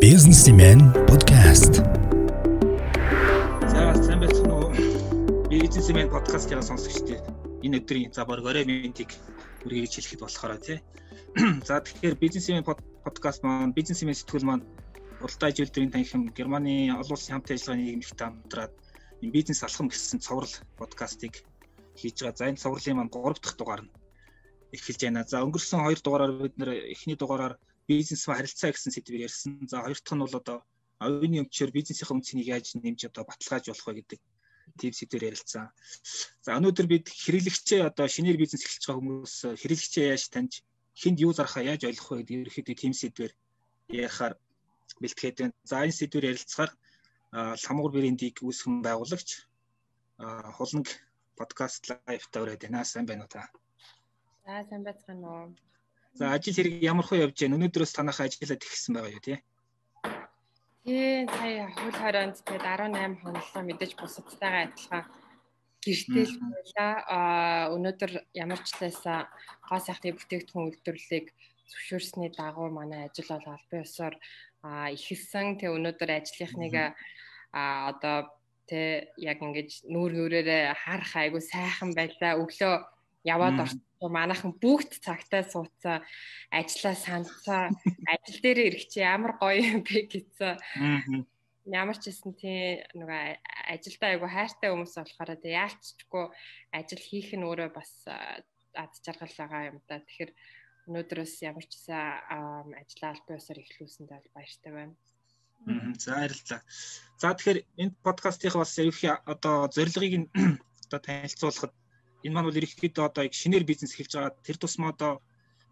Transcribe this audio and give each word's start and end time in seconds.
Businessman 0.00 0.80
podcast. 1.04 1.84
За 3.68 3.92
сайн 4.00 4.24
байцгаана 4.24 4.54
уу? 4.56 4.72
Businessman 5.52 6.08
podcast-ийг 6.08 6.64
сонсогчдээ 6.64 7.20
энэ 7.60 7.76
өдрийн 7.84 8.08
за 8.16 8.24
баг 8.24 8.40
орой 8.40 8.64
минтиг 8.64 9.12
үргэлж 9.68 10.00
хэлэхэд 10.00 10.24
болохоор 10.24 10.56
тий. 10.64 10.80
За 11.68 11.84
тэгэхээр 11.84 12.16
Businessman 12.16 12.64
podcast 13.04 13.44
маань 13.44 13.76
Businessman 13.76 14.16
сэтгүүл 14.16 14.48
маань 14.48 14.64
уралдаан 15.20 15.52
ажилтны 15.52 15.92
танхим 15.92 16.32
Германы 16.32 16.96
олон 16.96 17.12
улсын 17.12 17.36
хамт 17.36 17.52
ажиллагааны 17.52 17.84
нийгмийн 17.84 18.16
хамтраад 18.16 18.72
энэ 19.20 19.34
бизнес 19.36 19.60
алхам 19.60 19.92
гэсэн 19.92 20.24
цоврал 20.24 20.56
подкастыг 20.80 21.44
хийж 22.00 22.16
байгаа. 22.24 22.40
За 22.40 22.48
энэ 22.48 22.64
цоврлын 22.64 22.96
маань 22.96 23.12
3 23.12 23.44
дахь 23.44 23.60
дугаар 23.60 23.82
нь 23.84 23.92
эхэлж 24.72 25.04
байна. 25.04 25.28
За 25.28 25.44
өнгөрсөн 25.44 25.84
2 25.84 26.00
дугаараар 26.00 26.32
бид 26.48 26.56
нэр 26.56 26.96
эхний 26.96 27.20
дугаараар 27.20 27.60
бизнес 27.88 28.26
ба 28.26 28.38
харилцаа 28.38 28.70
гэсэн 28.72 28.92
сэдвээр 28.94 29.26
ярьсан. 29.28 29.66
За 29.70 29.82
хоёр 29.82 29.98
дахь 29.98 30.14
нь 30.14 30.22
бол 30.24 30.36
одоо 30.40 30.58
оюуны 31.04 31.42
өмчөөр 31.42 31.70
бизнесийн 31.74 32.10
үнцнийг 32.14 32.48
яаж 32.54 32.66
нэмж 32.78 33.00
одоо 33.10 33.24
баталгаажуулах 33.26 33.86
вэ 33.86 33.94
гэдэг 34.00 34.20
тийм 34.78 34.92
сэдвээр 34.94 35.28
ярилцсан. 35.30 35.66
За 36.44 36.56
өнөөдөр 36.58 36.86
бид 36.86 37.06
хэрэглэгчээ 37.10 37.80
одоо 37.90 38.06
шинээр 38.08 38.38
бизнес 38.38 38.62
эхэлж 38.64 38.84
байгаа 38.86 39.00
хүмүүс 39.02 39.34
хэрэглэгчээ 39.60 40.06
яаж 40.14 40.24
таньж 40.30 40.52
хүнд 41.00 41.18
юу 41.26 41.32
зарахаа 41.34 41.62
яаж 41.66 41.82
ойлгох 41.88 42.10
вэ 42.12 42.16
гэдэг 42.22 42.36
ерөөхдөө 42.46 42.76
тийм 42.78 42.94
сэдвээр 42.94 43.32
ярихаар 43.90 44.34
бэлтгээд 45.02 45.36
байна. 45.40 45.54
За 45.70 45.82
энэ 45.84 45.98
сэдвээр 45.98 46.30
ярилцахаар 46.30 46.72
ламгуур 47.64 47.92
брендийг 47.92 48.36
үүсгэн 48.46 48.84
байгуулагч 48.86 49.28
хуланг 50.56 50.88
подкаст 51.38 51.82
лайв 51.90 52.22
тавраад 52.30 52.62
байна. 52.62 52.84
Сайн 52.84 53.06
байна 53.08 53.24
уу 53.24 53.32
та? 53.34 53.50
За 54.46 54.62
сайн 54.68 54.82
байцгаана 54.86 55.26
уу? 55.26 55.71
За 56.14 56.32
ажил 56.36 56.54
хэрэг 56.54 56.84
ямар 56.84 57.06
хөө 57.08 57.24
явж 57.24 57.36
байна? 57.40 57.56
Өнөөдрөөс 57.56 57.92
танахаа 57.96 58.28
ажиллаад 58.28 58.62
ихсэн 58.62 58.92
байгаа 58.94 59.16
юу 59.16 59.24
тий? 59.24 59.38
Тий, 60.84 61.24
сая 61.24 61.72
хөл 61.72 61.96
хороонд 61.96 62.36
тэгээд 62.44 62.64
18 62.68 63.22
хонолоо 63.22 63.62
мэдээж 63.64 63.92
бусадтайгаа 63.96 64.68
адилхан 64.68 65.04
гэртэл 65.80 66.34
байлаа. 66.36 66.92
Аа 67.16 67.64
өнөөдөр 67.74 68.12
ямар 68.36 68.60
ч 68.60 68.76
тайсаа 68.76 69.30
гоо 69.66 69.80
сайхны 69.80 70.12
бүтээгдэхүүн 70.14 70.66
үйлдвэрлэлийг 70.68 71.26
зөвшөөрсний 71.70 72.30
дагуу 72.36 72.68
манай 72.68 73.08
ажил 73.08 73.32
бол 73.32 73.46
албан 73.56 73.82
ёсоор 73.86 74.14
ихэлсэн. 74.96 75.58
Тэгээ 75.58 75.76
өнөөдөр 75.76 76.10
ажлынхныг 76.12 76.74
а 77.56 77.88
одоо 77.90 78.28
тэ 78.68 79.10
яг 79.16 79.38
ингэж 79.40 79.88
нүүр 79.88 80.12
нүрээрээ 80.12 80.76
харах 80.76 81.12
айгу 81.16 81.40
сайхан 81.40 81.96
байлаа. 81.96 82.38
Өглөө 82.42 82.74
яваад 83.24 83.58
орсон 83.62 83.82
манайхан 84.10 84.52
бүгд 84.58 84.98
цагтаа 84.98 85.42
суудсан 85.46 86.02
ажиллаа 86.50 86.96
санацаа 86.98 87.62
ажил 88.12 88.38
дээр 88.42 88.58
ирэх 88.66 88.84
чи 88.90 88.98
ямар 89.00 89.38
гоё 89.38 89.62
юм 89.62 89.80
бэ 89.86 90.10
гэсэн. 90.10 90.58
Ямар 91.70 91.94
ч 91.94 92.10
гэсэн 92.10 92.34
тий 92.34 92.82
нөгөө 92.98 93.22
ажилдаа 93.70 94.08
айгу 94.18 94.26
хайртай 94.26 94.70
хүмүүс 94.74 94.98
болохоор 94.98 95.38
тий 95.38 95.54
яалцчгүй 95.54 96.24
ажил 96.74 97.02
хийх 97.02 97.30
нь 97.38 97.46
өөрөө 97.46 97.70
бас 97.70 97.92
ад 98.10 98.92
жаргал 99.06 99.30
байгаа 99.38 99.70
юм 99.70 99.78
да. 99.86 100.02
Тэгэхээр 100.02 100.32
өнөөдрөөс 100.90 101.34
ямар 101.46 101.62
ч 101.62 101.78
гэсэн 101.78 102.74
ажиллаа 102.74 103.10
албан 103.14 103.38
ёсоор 103.38 103.58
эхлүүлсэндээ 103.62 104.18
бол 104.18 104.34
баяртай 104.34 104.72
байна. 104.74 104.94
За 106.02 106.18
баярлалаа. 106.18 106.60
За 107.22 107.30
тэгэхээр 107.38 107.60
энэ 107.78 107.94
подкастын 108.02 108.58
бас 108.58 108.74
ерөнхий 108.82 109.14
одоо 109.14 109.70
зорилгыг 109.70 110.14
нь 110.18 110.28
одоо 110.90 110.98
танилцуулахад 110.98 111.72
энэ 112.24 112.34
маань 112.34 112.48
бол 112.48 112.60
ерөнхийдөө 112.60 113.04
одоо 113.08 113.22
шинээр 113.40 113.64
бизнес 113.70 113.92
эхэлж 113.94 114.12
байгаа 114.14 114.32
тэр 114.46 114.56
тусмаа 114.60 114.90
одоо 114.94 115.12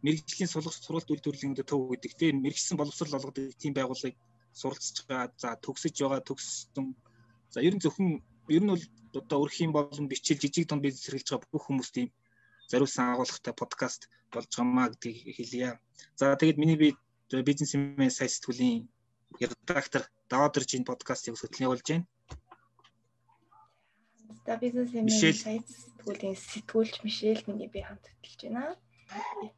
мэрэгжлийн 0.04 0.50
сулгах 0.50 0.74
сургалт 0.74 1.10
үйлдвэрлэлийн 1.12 1.54
төв 1.70 1.80
гэдэг 1.92 2.12
тийм 2.20 2.34
мэрэгсэн 2.44 2.76
боловсрол 2.78 3.16
олгодог 3.18 3.54
тийм 3.62 3.72
байгууллагыг 3.76 4.16
суралцж 4.60 4.96
байгаа 5.08 5.28
за 5.42 5.48
төгсөж 5.64 5.94
байгаа 6.00 6.20
төгссөн 6.28 6.86
за 7.52 7.58
ер 7.66 7.74
нь 7.74 7.82
зөвхөн 7.84 8.08
ер 8.56 8.62
нь 8.64 8.72
бол 8.72 8.84
одоо 9.20 9.38
өрхийн 9.44 9.72
болон 9.76 10.06
бичил 10.12 10.40
жижиг 10.42 10.66
дунд 10.66 10.82
бизнес 10.84 11.06
хэрэгж 11.06 11.28
байгаа 11.30 11.52
бүх 11.52 11.64
хүмүүс 11.66 11.90
тийм 11.94 12.08
зариусан 12.70 13.06
агуулгатай 13.12 13.54
подкаст 13.62 14.00
болж 14.32 14.50
байгаамаа 14.50 14.88
гэдгийг 14.90 15.36
хэлье. 15.38 15.70
За 16.18 16.34
тэгээд 16.40 16.60
миний 16.62 16.78
би 16.80 16.88
бизнесмен 17.48 18.10
сайт 18.10 18.32
сэтгүүлийн 18.32 18.88
редактор 19.42 20.02
Даваадэрж 20.30 20.70
энэ 20.78 20.88
подкастыг 20.90 21.34
хөтлөн 21.34 21.66
явуулж 21.66 21.86
байна. 21.90 22.06
За 24.50 24.56
бизнесмен 24.58 25.06
сайт 25.06 25.62
сэтгүүлийн 25.62 26.34
сэтгүүлч 26.34 26.94
Мишель 27.06 27.46
миний 27.46 27.70
би 27.70 27.86
хамт 27.86 28.02
хөтлөж 28.02 28.40
байна. 28.50 28.74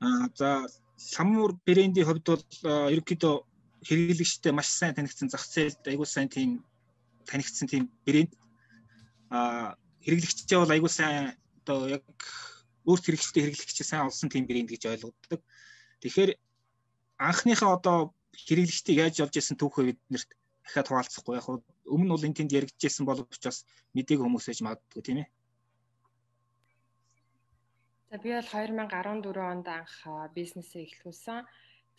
Аа 0.04 0.28
за 0.36 0.68
самуур 1.00 1.56
брендийн 1.64 2.04
хувьд 2.04 2.28
бол 2.28 2.44
ерөнхийдөө 2.92 3.34
хэрэглэгчтэй 3.88 4.52
маш 4.52 4.68
сайн 4.68 4.92
танигдсан 4.92 5.32
зах 5.32 5.48
зээлд 5.48 5.80
айгуу 5.88 6.04
сайн 6.04 6.28
тийм 6.28 6.60
танигдсан 7.24 7.72
тийм 7.72 7.88
брэнд 8.04 8.36
аа 9.32 9.80
хэрэглэгчтэй 10.04 10.58
бол 10.60 10.74
айгуу 10.76 10.92
сайн 10.92 11.40
одоо 11.64 11.88
яг 11.96 12.04
өөрт 12.84 13.04
хэрэглэгчтэй 13.08 13.42
хэрэглэгчтэй 13.48 13.86
сайн 13.88 14.12
олсон 14.12 14.28
тийм 14.28 14.44
брэнд 14.44 14.76
гэж 14.76 14.92
ойлгодог. 14.92 15.40
Тэгэхээр 16.04 16.36
анхныхаа 17.16 17.80
одоо 17.80 18.12
хэрэглэгчдийг 18.44 19.00
яаж 19.00 19.24
явж 19.24 19.40
исэн 19.40 19.56
түүхээ 19.56 19.88
биднэрт 19.88 20.30
дахиад 20.68 20.88
хуваалцахгүй 20.92 21.40
яг 21.40 21.48
өмнө 21.86 22.06
нь 22.06 22.12
бол 22.14 22.26
энэ 22.26 22.38
тэнд 22.38 22.56
яригдчихсэн 22.58 23.04
боловч 23.06 23.42
бас 23.42 23.58
мдийг 23.94 24.20
хүмүүс 24.22 24.46
ээж 24.50 24.60
магадгүй 24.62 25.02
тийм 25.02 25.18
ээ. 25.22 25.28
За 28.12 28.16
би 28.20 28.30
бол 28.36 28.44
2014 28.44 29.40
онд 29.52 29.66
анх 29.68 29.94
бизнесээ 30.36 30.84
эхлүүлсэн. 30.84 31.48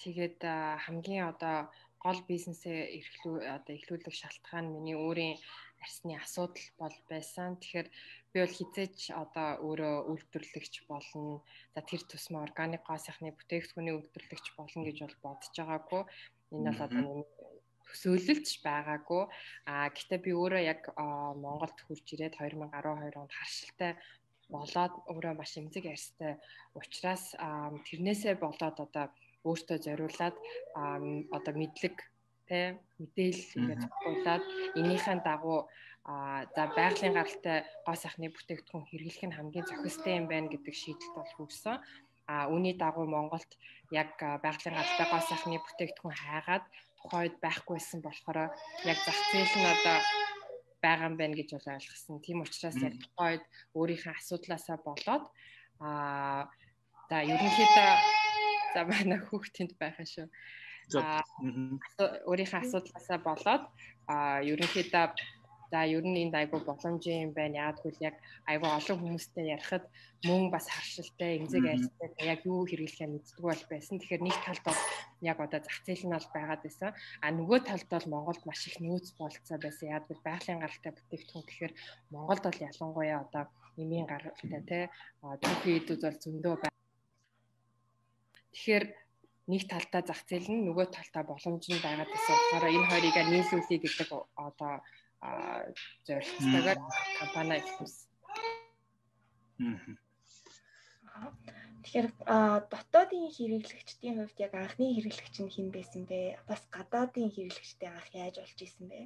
Тэгээд 0.01 0.39
хамгийн 0.85 1.25
одоо 1.31 1.57
гол 2.03 2.19
бизнесээ 2.27 2.79
эрхлүү 2.99 3.35
одоо 3.57 3.73
эхлүүлэх 3.75 4.16
шалтгаан 4.21 4.67
миний 4.75 4.97
өөрийн 4.99 5.38
арсны 5.83 6.13
асуудал 6.19 6.67
бол 6.81 6.95
байсан. 7.09 7.57
Тэгэхээр 7.57 7.88
би 8.31 8.38
бол 8.44 8.57
хизээч 8.59 9.00
одоо 9.23 9.47
өөрөө 9.67 9.95
үйлдвэрлэгч 10.11 10.75
болно. 10.91 11.41
За 11.73 11.81
тэр 11.81 12.01
тусмаа 12.05 12.44
органик 12.47 12.83
гоо 12.85 13.00
сайхны 13.01 13.31
бүтээгдэхүүний 13.33 13.95
үйлдвэрлэгч 13.95 14.47
болно 14.57 14.81
гэж 14.85 14.97
бол 15.01 15.17
бодож 15.25 15.53
байгаагүй. 15.57 16.03
Энэ 16.53 16.69
бол 16.71 16.85
одоо 16.88 17.01
төсөөлөлж 17.88 18.49
байгаагүй. 18.67 19.23
А 19.69 19.89
гэтээ 19.95 20.19
би 20.25 20.31
өөрөө 20.33 20.63
яг 20.73 20.81
Монголд 21.44 21.77
хурж 21.85 22.05
ирээд 22.13 22.38
2012 22.39 23.19
онд 23.21 23.33
харшилтай 23.33 23.91
болоод 24.53 24.94
өөрөө 25.11 25.33
маш 25.39 25.53
эмзэг 25.57 25.85
арьстай 25.89 26.33
учраас 26.79 27.35
тэрнээсээ 27.88 28.35
болоод 28.44 28.77
одоо 28.85 29.05
өөртөө 29.49 29.77
зориулаад 29.85 30.35
одоо 31.35 31.53
мэдлэг 31.61 31.95
тэ 32.47 32.79
мэдээлэл 32.99 33.57
ингээд 33.59 33.81
зохиулаад 33.83 34.44
энийхэн 34.79 35.19
дагуу 35.23 35.59
за 36.55 36.63
байгалийн 36.77 37.15
гаралтай 37.15 37.57
гоо 37.85 37.95
сайхны 37.95 38.27
бүтээгдэхүүн 38.31 38.88
хэрэглэх 38.88 39.23
нь 39.25 39.35
хамгийн 39.38 39.69
зохистой 39.69 40.13
юм 40.19 40.27
байна 40.27 40.51
гэдэг 40.51 40.75
шийдэлт 40.75 41.15
бол 41.15 41.31
хүрсэн. 41.35 41.79
А 42.27 42.35
үүний 42.51 42.75
дагуу 42.75 43.07
Монголд 43.07 43.51
яг 43.91 44.11
байгалийн 44.19 44.75
гаралтай 44.75 45.07
гоо 45.07 45.21
сайхны 45.23 45.57
бүтээгдэхүүн 45.63 46.15
хайгаад 46.19 46.65
тухайд 47.03 47.35
байхгүйсэн 47.43 47.99
болохоор 48.03 48.55
яг 48.91 48.99
зах 49.03 49.19
зээл 49.31 49.55
нь 49.59 49.71
одоо 49.75 49.97
байгаа 50.83 51.07
юм 51.11 51.15
байна 51.19 51.35
гэж 51.35 51.49
бол 51.55 51.75
ойлгосон. 51.75 52.23
Тийм 52.23 52.39
учраас 52.43 52.77
яг 52.79 52.95
тухайд 53.03 53.43
өөрийнхөө 53.75 54.13
асуудлаасаа 54.15 54.77
болоод 54.87 55.23
аа 55.83 56.47
за 57.09 57.17
ерөнхийдөө 57.33 57.91
за 58.73 58.81
манай 58.87 59.19
хүүхдэнд 59.19 59.71
байхаа 59.79 60.07
шүү. 60.07 60.27
өөрийнхөө 62.29 62.61
асуудлаасаа 62.63 63.19
болоод 63.27 63.63
аа 64.13 64.39
ерөнхийдөө 64.51 65.05
За 65.73 65.81
ер 65.89 66.06
нь 66.06 66.22
энд 66.22 66.35
айгу 66.38 66.61
боломжийн 66.61 67.25
юм 67.25 67.31
байна. 67.34 67.73
Яг 67.73 67.81
тэгвэл 67.81 68.06
яг 68.13 68.16
айгу 68.45 68.69
олон 68.78 68.97
хүмүүстэй 69.01 69.57
ярихад 69.57 69.89
мөн 70.22 70.53
бас 70.53 70.69
харшилтай, 70.69 71.41
эмзэг 71.41 71.66
айцтай 71.66 72.09
яг 72.22 72.45
юу 72.45 72.61
хэрэглэхээ 72.69 73.09
мэддэг 73.09 73.41
бол 73.41 73.63
байсан. 73.73 73.97
Тэгэхээр 73.97 74.22
нэг 74.22 74.38
талд 74.45 74.62
бол 74.69 74.81
яг 75.25 75.38
одоо 75.41 75.59
зах 75.66 75.79
зээл 75.81 76.06
нь 76.06 76.13
бол 76.13 76.29
байгаад 76.29 76.62
байсан. 76.62 76.89
А 77.25 77.28
нөгөө 77.33 77.59
талд 77.66 77.88
бол 77.89 78.06
Монголд 78.13 78.42
маш 78.45 78.62
их 78.69 78.77
нөөц 78.86 79.18
болцоо 79.18 79.57
байсан. 79.57 79.97
Яг 79.97 80.06
бол 80.06 80.21
байгалийн 80.21 80.62
гаралтай 80.62 80.94
бүтээгдэхүүн 80.94 81.47
тэгэхээр 81.50 81.74
Монголд 82.13 82.44
бол 82.45 82.59
ялангуяа 82.69 83.18
одоо 83.25 83.44
нэмийн 83.74 84.06
гаралтай 84.06 84.62
тий 84.69 84.83
түүхий 85.42 85.74
идүүд 85.81 86.01
бол 86.06 86.18
зөндөө 86.21 86.53
байна. 86.62 86.77
Тэгэхээр 88.53 88.86
нэг 89.50 89.62
талдаа 89.65 90.01
зах 90.06 90.21
зээл 90.30 90.53
нь 90.53 90.65
нөгөө 90.69 90.86
талдаа 90.94 91.24
боломж 91.25 91.65
нь 91.65 91.81
байгаад 91.81 92.09
байсан. 92.13 92.38
Тэгэхээр 92.38 92.69
энэ 92.77 92.89
хоёрыг 92.94 93.18
нийлүүлэе 93.25 93.80
гэдэг 93.81 94.09
одоо 94.38 94.74
зорилготойгоор 96.07 96.79
компани 97.19 97.55
ихсэн. 97.59 97.87
Тэгэхээр 101.83 102.07
дотоодын 102.71 103.27
хэрэглэгчдийн 103.35 104.15
хувьд 104.17 104.37
яг 104.39 104.53
анхны 104.55 104.85
хэрэглэгч 104.95 105.35
нь 105.43 105.53
хэн 105.53 105.67
байсан 105.75 106.03
бэ? 106.07 106.39
Бас 106.47 106.61
гадаадын 106.75 107.29
хэрэглэгчтэй 107.31 107.89
анх 107.91 108.09
яаж 108.15 108.35
болж 108.39 108.59
исэн 108.63 108.87
бэ? 108.87 108.99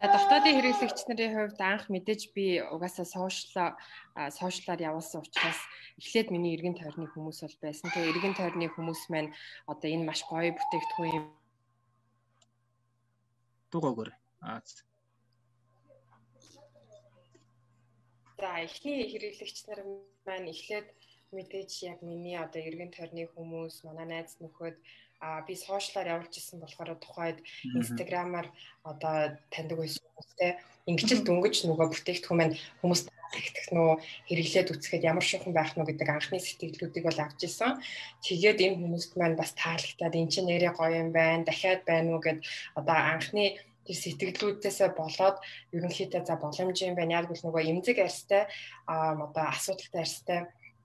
За 0.00 0.06
дотоодын 0.12 0.56
хэрэглэгч 0.56 0.98
нарын 1.08 1.32
хувьд 1.34 1.60
анх 1.64 1.84
мэдээж 1.88 2.22
би 2.36 2.60
угаасаа 2.60 3.06
сошиал 3.08 3.72
сошиалаар 4.38 4.80
явуулсан 4.92 5.24
учраас 5.24 5.60
эхлээд 6.00 6.28
миний 6.30 6.54
эргэн 6.56 6.76
тойрны 6.76 7.08
хүмүүс 7.08 7.38
бол 7.40 7.58
байсан. 7.64 7.88
Тэгээ 7.90 8.12
эргэн 8.12 8.34
тойрны 8.36 8.68
хүмүүс 8.68 9.02
маань 9.08 9.32
одоо 9.72 9.88
энэ 9.88 10.06
маш 10.08 10.20
гоё 10.28 10.52
бүтээгдэхүүн 10.52 11.16
юм. 11.18 11.24
Дугаагөр. 13.72 14.21
Аа. 14.42 14.60
За 18.38 18.50
эхний 18.66 19.06
хэрэглэгч 19.06 19.56
нар 19.70 19.80
маань 20.26 20.50
эхлээд 20.50 20.88
мэдээж 21.30 21.70
яг 21.90 21.98
миний 22.02 22.36
одоо 22.36 22.60
эргэн 22.68 22.90
тойрны 22.90 23.24
хүмүүс, 23.30 23.86
манай 23.86 24.06
найз 24.10 24.34
нөхөд 24.42 24.76
а 25.22 25.46
би 25.46 25.54
сошиалаар 25.54 26.12
явуулж 26.14 26.34
исэн 26.36 26.58
болохоор 26.58 26.98
тухайд 26.98 27.38
инстаграмаар 27.78 28.50
одоо 28.82 29.38
таньдаг 29.54 29.78
байсан 29.78 30.02
хүмүүстэй 30.10 30.52
ингэж 30.90 31.10
л 31.14 31.26
дөнгөж 31.26 31.56
нөгөө 31.62 31.86
бүтээгдэхүүн 31.94 32.38
маань 32.38 32.58
хүмүүст 32.82 33.06
ихтгэх 33.38 33.68
нөө 33.72 33.90
хэрэглээд 34.28 34.72
үцхэд 34.74 35.06
ямар 35.06 35.24
шухан 35.24 35.54
байх 35.54 35.72
нь 35.78 35.86
гэдэг 35.86 36.08
анхны 36.10 36.38
сэтгэлдлүүдийг 36.42 37.04
бол 37.06 37.20
авч 37.22 37.40
исэн. 37.46 37.78
Тэгээд 38.26 38.58
энэ 38.66 38.78
хүмүүст 38.82 39.12
маань 39.16 39.38
бас 39.38 39.54
таалагтаад 39.56 40.14
эн 40.18 40.28
чинь 40.28 40.50
нэрээ 40.50 40.74
гоё 40.76 41.00
юм 41.00 41.10
байна, 41.14 41.46
дахиад 41.46 41.86
байна 41.86 42.12
уу 42.12 42.20
гэд 42.20 42.38
одоо 42.74 42.98
анхны 43.14 43.62
тэр 43.86 43.96
сэтгэлдлүүдээсээ 43.98 44.90
болоод 44.94 45.36
ерөнхийдөө 45.74 46.22
за 46.26 46.34
боломж 46.38 46.78
юм 46.82 46.94
байна. 46.96 47.18
Яг 47.20 47.30
л 47.30 47.44
нөгөө 47.46 47.62
эмзэг 47.70 47.98
арьстай 47.98 48.46
а 48.86 49.18
одоо 49.18 49.44
асуудалтай 49.50 50.02
арьстай 50.02 50.40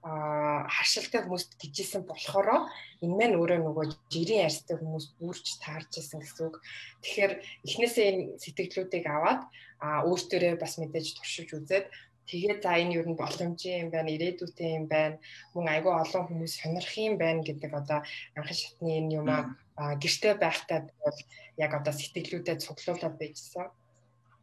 харшилтай 0.07 1.21
хүмүүст 1.25 1.57
гижсэн 1.59 2.03
болохоор 2.07 2.69
энэ 3.03 3.15
маань 3.17 3.37
өөрөө 3.39 3.59
нөгөө 3.65 3.85
жирийн 4.13 4.47
арьстай 4.47 4.77
хүмүүс 4.77 5.05
бүрж 5.19 5.45
таарч 5.59 5.99
исэн 5.99 6.21
гэсэн 6.21 6.47
үг. 6.47 6.55
Тэгэхээр 7.03 7.33
эхнээсээ 7.67 8.05
энэ 8.11 8.23
сэтгэлдлүүдийг 8.39 9.05
аваад 9.09 9.41
а 9.83 10.05
өөртөөрөө 10.07 10.55
бас 10.61 10.77
мэдээж 10.79 11.07
туршиж 11.17 11.49
үзээд 11.53 11.85
тэгээд 12.29 12.59
за 12.63 12.71
энэ 12.77 12.95
юу 12.97 13.05
н 13.09 13.19
боломжийн 13.19 13.87
юм 13.87 13.89
байна, 13.91 14.13
ирээдүйтэй 14.15 14.69
юм 14.79 14.85
байна, 14.87 15.17
мөн 15.55 15.65
айгүй 15.75 15.93
олон 15.93 16.23
хүмүүс 16.27 16.53
сонирх 16.59 16.93
юм 16.97 17.15
байна 17.19 17.41
гэдэг 17.43 17.71
одоо 17.71 17.99
анхан 18.37 18.57
шатны 18.57 18.89
энэ 18.99 19.15
юм 19.19 19.27
а 19.27 19.55
гэрте 19.77 20.33
байхтай 20.43 20.79
бол 21.01 21.17
яг 21.57 21.71
одоо 21.79 21.93
сэтгэлүүдэд 21.93 22.63
цуглуулад 22.65 23.15
байжсан. 23.21 23.67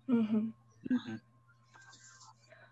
Аа 0.08 1.18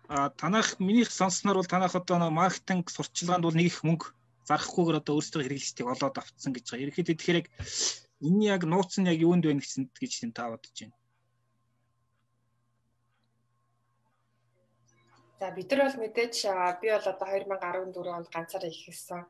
а 0.07 0.29
танах 0.29 0.79
минийх 0.79 1.11
сонссноор 1.11 1.57
бол 1.57 1.73
танах 1.73 1.95
одоо 1.95 2.17
нэг 2.19 2.31
маркетинг 2.31 2.85
сурчлаганд 2.91 3.43
бол 3.45 3.55
нэг 3.55 3.67
их 3.71 3.83
мөнгө 3.87 4.11
зарахгүйгээр 4.47 4.99
одоо 4.99 5.13
өөрсдөө 5.17 5.41
хэрэглэгчдийг 5.43 5.87
олоод 5.87 6.15
авцсан 6.19 6.51
гэж 6.53 6.65
байгаа. 6.67 6.83
Ерөнхийдөө 6.83 7.15
тэгэхээр 7.17 7.39
яг 7.41 7.47
энэ 8.27 8.43
яг 8.53 8.61
нууц 8.67 8.93
нь 8.99 9.09
яг 9.11 9.17
юунд 9.23 9.43
байна 9.47 9.63
гэсэн 9.63 9.89
гэж 9.95 10.11
тийм 10.19 10.31
та 10.35 10.51
бодож 10.51 10.75
байна. 10.75 10.95
За 15.43 15.51
бид 15.51 15.71
нар 15.75 15.91
бол 15.91 15.99
мэдээж 16.07 16.35
би 16.79 16.87
бол 16.87 17.03
одоо 17.03 17.27
2014 17.27 18.15
онд 18.15 18.27
ганцаараа 18.31 18.71
ихсэн 18.71 19.27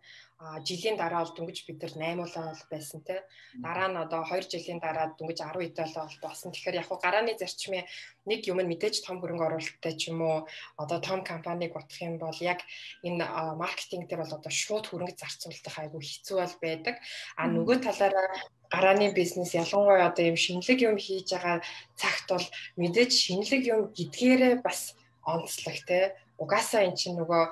жилийн 0.61 0.93
дараа 0.93 1.25
бол 1.25 1.33
дөнгөж 1.33 1.65
бид 1.65 1.81
нар 1.81 1.89
8 1.89 2.21
улаан 2.21 2.53
бол 2.53 2.65
байсан 2.69 3.01
те. 3.01 3.25
Дараа 3.65 3.89
нь 3.89 3.97
одоо 3.97 4.21
2 4.21 4.45
жилийн 4.53 4.77
дараа 4.77 5.17
дөнгөж 5.17 5.41
10 5.41 5.73
идэл 5.73 5.97
бол 5.97 6.17
болсон. 6.21 6.53
Тэгэхээр 6.53 6.85
яг 6.85 6.89
гарааны 7.01 7.33
зарчмын 7.33 7.89
нэг 8.29 8.45
юм 8.45 8.61
нь 8.61 8.69
мэдээж 8.69 9.01
том 9.01 9.17
хөрөнгө 9.25 9.41
оруулалттай 9.41 9.93
ч 9.97 10.13
юм 10.13 10.21
уу 10.21 10.45
одоо 10.77 10.99
том 11.01 11.25
компаниг 11.25 11.73
утах 11.73 11.97
юм 12.05 12.21
бол 12.21 12.37
яг 12.45 12.61
энэ 13.01 13.25
маркетинг 13.57 14.05
дээр 14.05 14.21
бол 14.21 14.37
одоо 14.37 14.53
шууд 14.53 14.85
хөрөнгө 14.93 15.17
зарцуулах 15.17 15.77
айгүй 15.81 16.01
хэцүү 16.05 16.37
бол 16.37 16.55
байдаг. 16.61 16.95
А 17.41 17.49
нөгөө 17.49 17.77
талаараа 17.89 18.29
гарааны 18.69 19.09
бизнес 19.17 19.57
ялангуяа 19.57 20.13
одоо 20.13 20.29
юм 20.29 20.37
шинэлэг 20.37 20.79
юм 20.85 20.97
хийж 21.01 21.33
байгаа 21.33 21.57
цагт 21.97 22.27
бол 22.29 22.47
мэдээж 22.77 23.11
шинэлэг 23.25 23.63
юм 23.73 23.81
гэдгээрээ 23.97 24.61
бас 24.61 24.93
онцлог 25.25 25.77
те 25.87 26.15
угаасаа 26.37 26.83
эн 26.87 26.95
чинь 26.99 27.17
нөгөө 27.19 27.43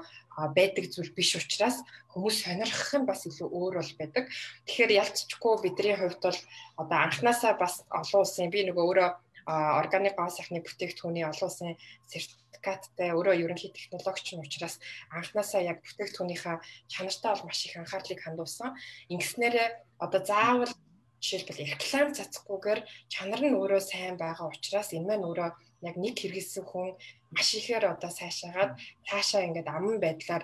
байдаг 0.55 0.85
зүйл 0.91 1.11
биш 1.15 1.35
учраас 1.35 1.83
хүмүүс 2.11 2.43
сонирхох 2.43 2.91
нь 2.99 3.07
бас 3.07 3.27
илүү 3.27 3.47
өөр 3.51 3.73
бол 3.79 3.93
байдаг. 3.99 4.25
Тэгэхээр 4.65 4.91
ялцчихгүй 5.01 5.53
бидний 5.63 5.95
хувьд 5.95 6.21
бол 6.23 6.39
одоо 6.81 6.97
анханасаа 7.05 7.53
бас 7.59 7.83
олон 7.91 8.23
улсын 8.23 8.51
би 8.51 8.63
нөгөө 8.67 8.83
өөрөө 8.83 9.09
органик 9.47 10.15
гоо 10.15 10.29
сайхны 10.29 10.63
бүтээгдэхүүний 10.63 11.25
олон 11.27 11.47
улсын 11.49 11.75
сертификаттай 12.07 13.09
өөрөө 13.11 13.35
ерөнхий 13.43 13.71
технологич 13.73 14.27
нь 14.35 14.43
учраас 14.45 14.79
анханасаа 15.11 15.61
яг 15.65 15.83
бүтээгдэхүүнийхээ 15.83 16.57
чанартай 16.87 17.31
бол 17.33 17.47
маш 17.47 17.59
их 17.65 17.75
анхаарлыг 17.75 18.19
хандуулсан. 18.21 18.69
Ингэснээрээ 19.11 19.67
одоо 19.99 20.21
заавал 20.23 20.73
жишээлбэл 21.21 21.63
реклам 21.69 22.07
цацахгүйгээр 22.17 22.79
чанар 23.13 23.41
нь 23.45 23.57
өөрөө 23.57 23.81
сайн 23.81 24.15
байгаа 24.17 24.47
учраас 24.49 24.89
энэ 24.93 25.07
маань 25.09 25.27
өөрөө 25.29 25.49
яг 25.81 25.95
нэг 25.97 26.15
хэрэгэлсэн 26.17 26.65
хүн 26.67 26.97
маш 27.33 27.49
ихээр 27.57 27.85
одоо 27.93 28.11
сайшаагаад 28.13 28.77
цаашаа 29.07 29.45
ингээд 29.47 29.69
аман 29.69 29.97
байдлаар 30.01 30.43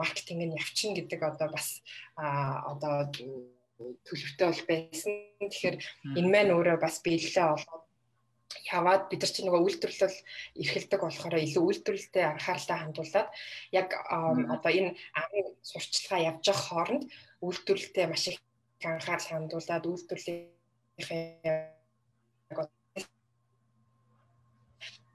маркетинг 0.00 0.42
нь 0.44 0.58
явчихна 0.60 0.96
гэдэг 0.96 1.20
одоо 1.22 1.48
бас 1.56 1.68
одоо 2.18 2.94
төлөвтэй 4.06 4.46
бол 4.48 4.62
байсан. 4.68 5.12
Тэгэхээр 5.38 5.76
энэ 6.18 6.32
маань 6.32 6.54
өөрөө 6.54 6.76
бас 6.82 6.96
биелэлээ 7.04 7.46
олоод 7.54 7.84
яваад 8.72 9.02
бид 9.08 9.20
нар 9.22 9.32
чинь 9.32 9.46
нөгөө 9.46 9.62
үйлдвэрлэл 9.64 10.18
эрхэлдэг 10.60 11.00
болохоор 11.04 11.36
илүү 11.36 11.62
үйлдвэрлэлтэй 11.68 12.24
анхааралтай 12.26 12.78
хандуулаад 12.80 13.28
яг 13.76 13.88
одоо 14.08 14.72
энэ 14.72 14.96
амын 15.20 15.46
сурчлагаа 15.62 16.20
явж 16.32 16.44
байгаа 16.48 16.66
хооронд 16.66 17.04
үйлдвэрлэлтэй 17.44 18.06
маш 18.08 18.24
их 18.32 18.38
анхаарал 18.82 19.28
хандуулаад 19.30 19.84
үйлдвэрлэлийнхээ 19.86 21.77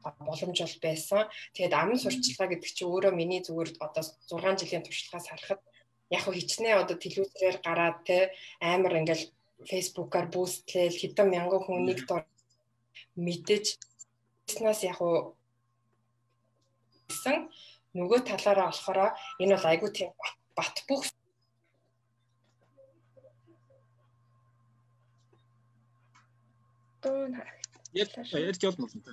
боломж 0.03 0.59
бол 0.59 0.77
байсан. 0.83 1.21
Тэгээд 1.55 1.73
амын 1.73 2.00
сурчлагаа 2.00 2.47
гэдэг 2.51 2.69
чинь 2.75 2.91
өөрөө 2.91 3.13
миний 3.15 3.41
зүгээр 3.44 3.69
одоо 3.79 4.03
6 4.03 4.59
жилийн 4.61 4.83
туршлагаас 4.83 5.27
харахад 5.29 5.61
яг 6.11 6.23
хичнээн 6.27 6.81
одоо 6.83 6.97
телевизээр 7.00 7.57
гараад 7.65 7.97
те 8.07 8.17
амар 8.59 9.00
ингээл 9.00 9.31
фейсбુકаар 9.69 10.27
бүүстлээл 10.33 11.00
хэдэн 11.01 11.27
мянган 11.31 11.61
хүнийг 11.63 12.00
дор 12.09 12.23
мэдээж 13.15 13.65
бизнес 14.47 14.79
яг 14.83 14.97
хөө 15.00 15.33
гэсэн 17.09 17.38
нөгөө 17.97 18.19
талаараа 18.29 18.67
болохоор 18.69 18.99
энэ 19.41 19.56
бол 19.56 19.69
айгүй 19.71 19.89
тийм 19.95 20.11
бат 20.57 20.77
бөх 20.89 21.03
Дөрөв 27.03 27.35
харагд. 27.35 27.71
Ярьж 28.47 28.61
явуулна 28.63 28.88
л 28.88 29.03
та. 29.03 29.11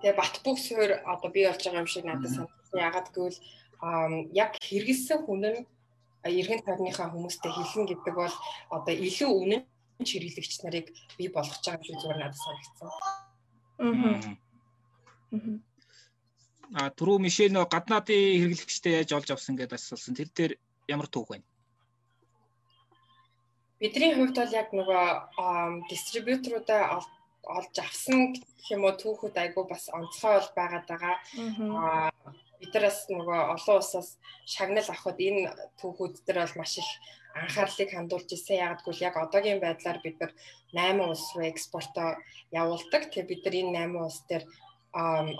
Тэгээ 0.00 0.14
бат 0.14 0.34
бүх 0.44 0.58
суурь 0.58 0.94
одоо 1.02 1.30
бий 1.30 1.46
болж 1.46 1.62
байгаа 1.64 1.82
юм 1.82 1.90
шиг 1.90 2.04
надад 2.06 2.30
санагдсан. 2.30 2.78
Ягаад 2.88 3.08
гэвэл 3.10 3.38
яг 4.34 4.50
хэрэгэлсэн 4.62 5.18
хүн 5.26 5.42
нь 5.42 5.66
эргэн 6.24 6.62
тойрныхаа 6.66 7.10
хүмүүстэй 7.10 7.52
хэлнэ 7.52 7.88
гэдэг 7.90 8.14
бол 8.14 8.36
одоо 8.70 8.94
илүү 8.94 9.30
үнэн 9.30 9.62
хэрэглэгч 10.02 10.52
нарыг 10.62 10.86
бий 11.18 11.28
болгож 11.30 11.62
байгаа 11.62 11.78
юм 11.78 11.86
шиг 11.86 11.98
зүгээр 11.98 12.20
надад 12.22 12.42
санагдсан. 12.42 12.88
Аа. 13.78 15.58
А 16.78 16.90
түрүү 16.92 17.18
мишээ 17.24 17.48
нөө 17.50 17.66
гаднаадын 17.72 18.40
хэрэглэгчтэй 18.42 18.92
яаж 19.00 19.10
олж 19.16 19.28
авсан 19.32 19.56
гэдээ 19.56 19.78
асуусан. 19.78 20.14
Тэр 20.14 20.28
дээр 20.36 20.52
ямар 20.86 21.08
түүх 21.08 21.32
байна? 21.32 21.46
Бидний 23.80 24.12
хувьд 24.12 24.36
бол 24.36 24.52
яг 24.52 24.68
нөгөө 24.74 25.06
дистрибьюторуудаа 25.88 26.98
олж 27.56 27.74
авсан 27.80 28.18
гэх 28.34 28.66
юм 28.74 28.82
уу 28.84 28.94
түүхэд 29.00 29.36
айгүй 29.42 29.64
бас 29.68 29.84
онцгой 29.98 30.34
бол 30.36 30.50
байгаад 30.58 30.86
байгаа. 30.88 31.16
Аа 31.82 32.10
биднээс 32.60 32.98
нөгөө 33.14 33.40
олон 33.54 33.76
улсаас 33.78 34.18
шагнал 34.54 34.88
авахд 34.90 35.18
энэ 35.28 35.42
түүхүүд 35.80 36.14
дээр 36.26 36.38
бол 36.42 36.58
маш 36.58 36.74
их 36.82 36.90
анхаарлыг 37.40 37.90
хандуулж 37.94 38.28
ирсэн. 38.34 38.58
Яг 38.58 38.82
гэвэл 38.82 39.06
яг 39.08 39.14
одоогийн 39.16 39.62
байдлаар 39.62 39.98
бид 40.02 40.16
нар 40.20 40.32
8 40.74 41.06
улс 41.06 41.24
руу 41.34 41.46
экспортоо 41.52 42.18
явуулдаг. 42.50 43.02
Тэгээ 43.08 43.30
бид 43.30 43.42
нар 43.44 43.56
энэ 43.60 43.72
8 43.94 44.06
улс 44.06 44.18
дээр 44.28 44.44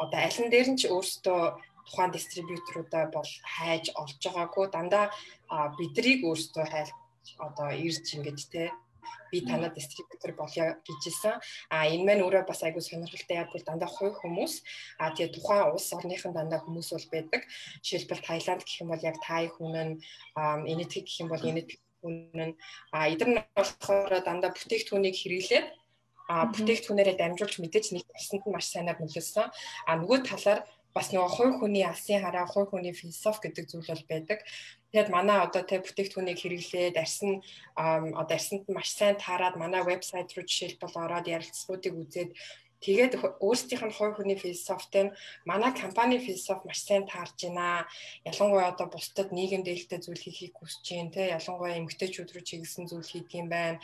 одоо 0.04 0.20
аль 0.26 0.40
нь 0.42 0.52
дээр 0.52 0.68
нь 0.72 0.80
ч 0.80 0.82
өөрсдөө 0.94 1.42
тухайн 1.88 2.12
дистрибьюторуудаа 2.12 3.04
бол 3.16 3.30
хайж 3.56 3.84
олж 4.00 4.20
байгаагүй 4.24 4.66
дандаа 4.70 5.06
бидрийг 5.78 6.20
өөрсдөө 6.28 6.64
хайлт 6.68 6.96
одоо 7.46 7.68
ирж 7.72 8.06
ингэж 8.16 8.40
те 8.52 8.64
би 9.30 9.40
танаа 9.44 9.70
дистрибьютор 9.70 10.32
болё 10.36 10.64
гэжсэн. 10.86 11.36
А 11.70 11.86
энэ 11.88 12.04
маань 12.04 12.24
өөрөө 12.24 12.44
бас 12.48 12.62
айгүй 12.62 12.82
сонирхолтой 12.82 13.36
яг 13.36 13.48
бол 13.52 13.64
дандаа 13.64 13.88
хувь 13.88 14.16
хүмүүс. 14.20 14.54
А 14.98 15.12
тэгээ 15.14 15.34
тухайн 15.36 15.72
улс 15.72 15.88
орныхан 15.92 16.32
дандаа 16.32 16.60
хүмүүс 16.64 16.88
бол 16.92 17.08
байдаг. 17.12 17.42
Жишээлбэл 17.84 18.24
Таиланд 18.24 18.62
гэх 18.64 18.80
юм 18.82 18.88
бол 18.92 19.04
яг 19.04 19.16
тай 19.20 19.48
хүн 19.52 19.74
нь 19.76 19.94
энэтхэг 20.72 21.04
гэх 21.04 21.20
юм 21.22 21.28
бол 21.32 21.44
энэтхэг 21.44 21.80
хүн 22.00 22.14
нь 22.32 22.54
а 22.94 23.08
эдгээр 23.12 23.30
нь 23.32 23.40
болохоор 23.56 24.12
дандаа 24.24 24.50
бүтээгдэхүүнийг 24.54 25.16
хэрэглээд 25.18 25.66
а 26.28 26.44
бүтээгдэхүүнээрээ 26.52 27.16
дамжуулж 27.18 27.54
мэдээж 27.58 27.86
нэг 27.96 28.04
тасанд 28.12 28.44
нь 28.44 28.52
маш 28.52 28.68
сайнаар 28.68 29.00
нөлөөлсөн. 29.00 29.48
А 29.88 29.92
нөгөө 29.96 30.18
талаар 30.28 30.60
бас 30.98 31.14
нөгөө 31.14 31.30
хувь 31.30 31.54
хүний 31.62 31.86
алсын 31.86 32.18
хараа, 32.18 32.46
хувь 32.50 32.74
хүний 32.74 32.90
философи 32.90 33.46
гэдэг 33.46 33.64
зүйл 33.70 33.86
бол 33.86 34.04
байдаг. 34.10 34.38
Тэгэхэд 34.90 35.14
манай 35.14 35.38
одоо 35.46 35.62
тэ 35.62 35.78
бүтээгдэхүүнийг 35.86 36.38
хэрэглээд 36.42 36.96
арьсан 36.98 37.32
одоо 37.78 38.34
арьсанд 38.34 38.66
маш 38.66 38.90
сайн 38.98 39.14
таарад 39.14 39.54
манай 39.54 39.82
вебсайт 39.86 40.34
руу 40.34 40.42
жишээлбэл 40.42 40.98
ороод 40.98 41.30
ярилцлагуудыг 41.30 41.94
үзээд 41.94 42.32
Тэгээд 42.78 43.42
өөрсдийнх 43.42 43.90
нь 43.90 43.96
хувь 43.98 44.14
хүний 44.14 44.38
философитой 44.38 45.10
манай 45.50 45.74
компани 45.74 46.22
философи 46.22 46.62
маш 46.66 46.80
сайн 46.86 47.10
таарж 47.10 47.34
байна. 47.42 47.90
Ялангуяа 48.22 48.70
одоо 48.70 48.86
бусдад 48.86 49.34
нийгэм 49.34 49.66
дээлтэй 49.66 49.98
зүйл 49.98 50.22
хийхийг 50.22 50.54
хүсэж 50.54 50.86
байна 50.94 51.10
те. 51.10 51.22
Ялангуяа 51.38 51.74
эмгтээчүүд 51.82 52.30
рүү 52.30 52.44
чиглэсэн 52.46 52.86
зүйл 52.86 53.10
хийдэг 53.10 53.34
юм 53.42 53.48
байна 53.50 53.82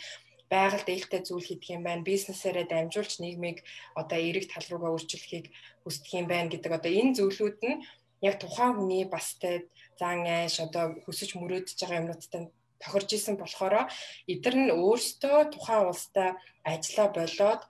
байгаль 0.53 0.85
дээлтэй 0.87 1.21
зүйл 1.25 1.49
хийдэг 1.49 1.71
юм 1.77 1.83
байна. 1.85 2.09
Бизнесээрээ 2.09 2.67
дамжуулж 2.69 3.13
нийгмийг 3.21 3.59
одоо 4.01 4.19
эерэг 4.19 4.47
тал 4.53 4.67
руугаа 4.71 4.93
өөрчилөхийг 4.95 5.47
хүсдэг 5.83 6.13
юм 6.21 6.27
байна 6.29 6.53
гэдэг 6.53 6.73
одоо 6.79 6.93
энэ 6.93 7.17
зүйлүүд 7.19 7.59
нь 7.65 7.83
яг 8.29 8.35
тухайн 8.41 8.73
хүний 8.77 9.05
бас 9.05 9.37
тэ 9.41 9.69
зан 10.01 10.25
айш 10.27 10.61
одоо 10.61 10.85
хүсэж 11.05 11.37
мөрөөдөж 11.37 11.77
байгаа 11.81 12.01
юмнуудтай 12.01 12.43
тохирж 12.83 13.11
исэн 13.17 13.37
болохоор 13.41 13.89
эдгээр 14.33 14.57
нь 14.61 14.75
өөрсдөө 14.77 15.39
тухайн 15.55 15.89
улстай 15.89 16.31
ажиллаа 16.73 17.09
болоод 17.17 17.63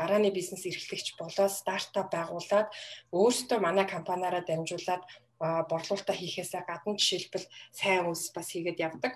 гарааны 0.00 0.30
бизнес 0.32 0.64
эрхлэгч 0.70 1.16
болоод 1.20 1.52
стартап 1.60 2.08
байгуулад 2.16 2.68
өөрсдөө 3.12 3.58
манай 3.60 3.86
компаниараа 3.94 4.42
дамжуулаад 4.46 5.02
борлуулалтаа 5.40 6.16
хийхээсээ 6.16 6.62
гадна 6.68 6.96
жишээлбэл 7.00 7.46
сайн 7.72 8.08
үс 8.12 8.28
бас 8.36 8.48
хийгээд 8.52 8.78
явдаг. 8.88 9.12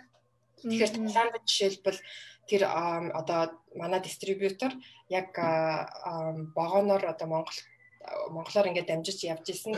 Тэгэхээр 0.64 0.92
Таиланд 0.96 1.44
жишээлбэл 1.44 2.00
тэр 2.48 2.62
одоо 3.20 3.40
манай 3.76 4.00
дистрибьютор 4.00 4.72
яг 5.08 5.30
вагоноор 6.56 7.04
одоо 7.12 7.28
Монгол 7.28 7.58
монголоор 8.30 8.68
ингээд 8.68 8.90
дамжиж 8.90 9.24
явж 9.24 9.46
исэн 9.48 9.72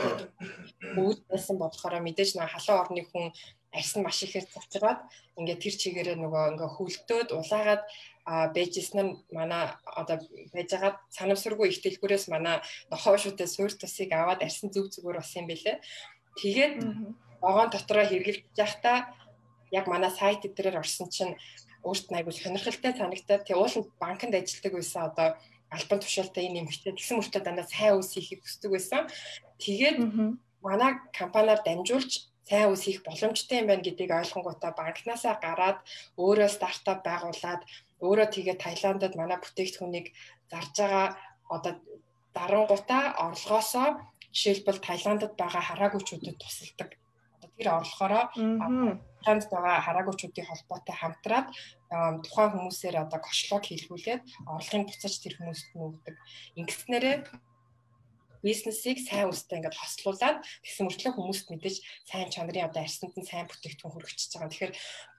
үүд 0.99 1.19
байсан 1.31 1.55
болохоор 1.59 2.03
мэдээж 2.03 2.35
нэг 2.35 2.51
халуун 2.51 2.81
орны 2.83 3.01
хүн 3.07 3.31
арьс 3.71 3.93
нь 3.95 4.03
маш 4.03 4.19
ихээр 4.23 4.47
цавцгаад 4.51 4.99
ингээд 5.39 5.63
тэр 5.63 5.75
чигээрээ 5.81 6.17
нөгөө 6.19 6.43
ингээ 6.51 6.69
хөлтөөд 6.75 7.29
улаагаад 7.39 7.83
бэжсэн 8.55 8.99
нь 9.05 9.13
манай 9.31 9.63
одоо 9.99 10.17
байжгаад 10.55 10.97
санамсаргүй 11.17 11.67
их 11.71 11.79
дэлгүүрээс 11.83 12.27
манай 12.27 12.59
нохоо 12.91 13.15
шүтээ 13.15 13.47
суур 13.47 13.71
тусыг 13.71 14.11
аваад 14.11 14.43
арьсан 14.43 14.69
зүг 14.75 14.91
зүгээр 14.91 15.19
болсон 15.19 15.39
юм 15.41 15.47
бэлээ. 15.51 15.77
Тэгээд 16.39 16.75
вагон 17.43 17.69
дотроо 17.71 18.05
хэрглэж 18.07 18.43
байхдаа 18.59 18.97
яг 19.71 19.85
манай 19.87 20.11
сайт 20.11 20.41
дээр 20.43 20.81
орсон 20.81 21.07
чинь 21.09 21.35
өөрт 21.83 22.07
нь 22.09 22.17
айгүй 22.17 22.33
сонирхолтой 22.33 22.93
санагдаад 22.95 23.43
тэг 23.47 23.57
уул 23.57 23.75
нь 23.79 23.89
банкнд 24.01 24.33
ажилладаг 24.35 24.73
байсан 24.75 25.01
одоо 25.09 25.27
альбан 25.71 25.99
тушаалтай 25.99 26.43
энэ 26.47 26.59
эмэгтэй 26.63 26.93
тэгсэн 26.95 27.17
мөртөө 27.19 27.41
дандаа 27.43 27.67
сайн 27.67 27.99
үс 27.99 28.11
хийхийг 28.15 28.41
хүсдэг 28.43 28.71
байсан. 28.71 29.03
Тэгээд 29.59 29.97
манай 30.63 30.91
компаниар 31.11 31.59
дамжуулж 31.63 32.11
сайн 32.47 32.71
үс 32.71 32.83
хийх 32.87 33.03
боломжтой 33.03 33.59
юм 33.59 33.67
байна 33.67 33.83
гэдгийг 33.83 34.11
ойлгонгуудаа 34.15 34.71
банкнасаа 34.71 35.35
гараад 35.43 35.79
өөрөө 36.15 36.49
стартап 36.55 36.99
байгуулад 37.03 37.61
өөрөө 37.99 38.27
тэгээ 38.31 38.55
Таиландд 38.63 39.13
манай 39.19 39.37
бүтээгдэхүүнийг 39.43 40.07
зарж 40.51 40.73
байгаа 40.79 41.07
одоо 41.55 41.73
дарангуудаа 42.37 43.03
орлогоосоо 43.25 43.87
жишээлбэл 44.31 44.85
Таиландд 44.87 45.33
байгаа 45.41 45.63
хараагүйчүүдэд 45.67 46.37
тусалдаг. 46.39 46.89
Одоо 47.35 47.49
тэр 47.57 47.67
орлохороо 47.75 48.23
Таиландд 49.27 49.51
байгаа 49.51 49.83
хараагүйчүүдийн 49.83 50.47
холбоотой 50.47 50.95
хамтраад 50.95 51.47
тухайн 52.23 52.51
хүмүүсээр 52.55 52.95
одоо 53.03 53.19
кошлог 53.19 53.63
хийлгүүлээд 53.67 54.23
орлогын 54.47 54.87
буцаж 54.87 55.13
тэр 55.19 55.35
хүмүүст 55.35 55.67
нь 55.75 55.83
өгдөг. 55.83 56.15
Ингэснээрээ 56.55 57.15
бизнесийг 58.39 59.03
сайн 59.03 59.27
үстэй 59.27 59.59
ингээд 59.59 59.75
хослуулад 59.75 60.47
тэгсэн 60.63 60.87
мөртлөө 60.87 61.11
хүмүүст 61.11 61.47
мэдээж 61.51 61.77
сайн 62.07 62.31
чанарын 62.31 62.71
одоо 62.71 62.81
арсанд 62.87 63.19
нь 63.19 63.27
сайн 63.27 63.51
бүтээгдэхүүн 63.51 63.93
хүргэчихэж 63.99 64.31
байгаа. 64.39 64.51
Тэгэхээр 64.55 64.73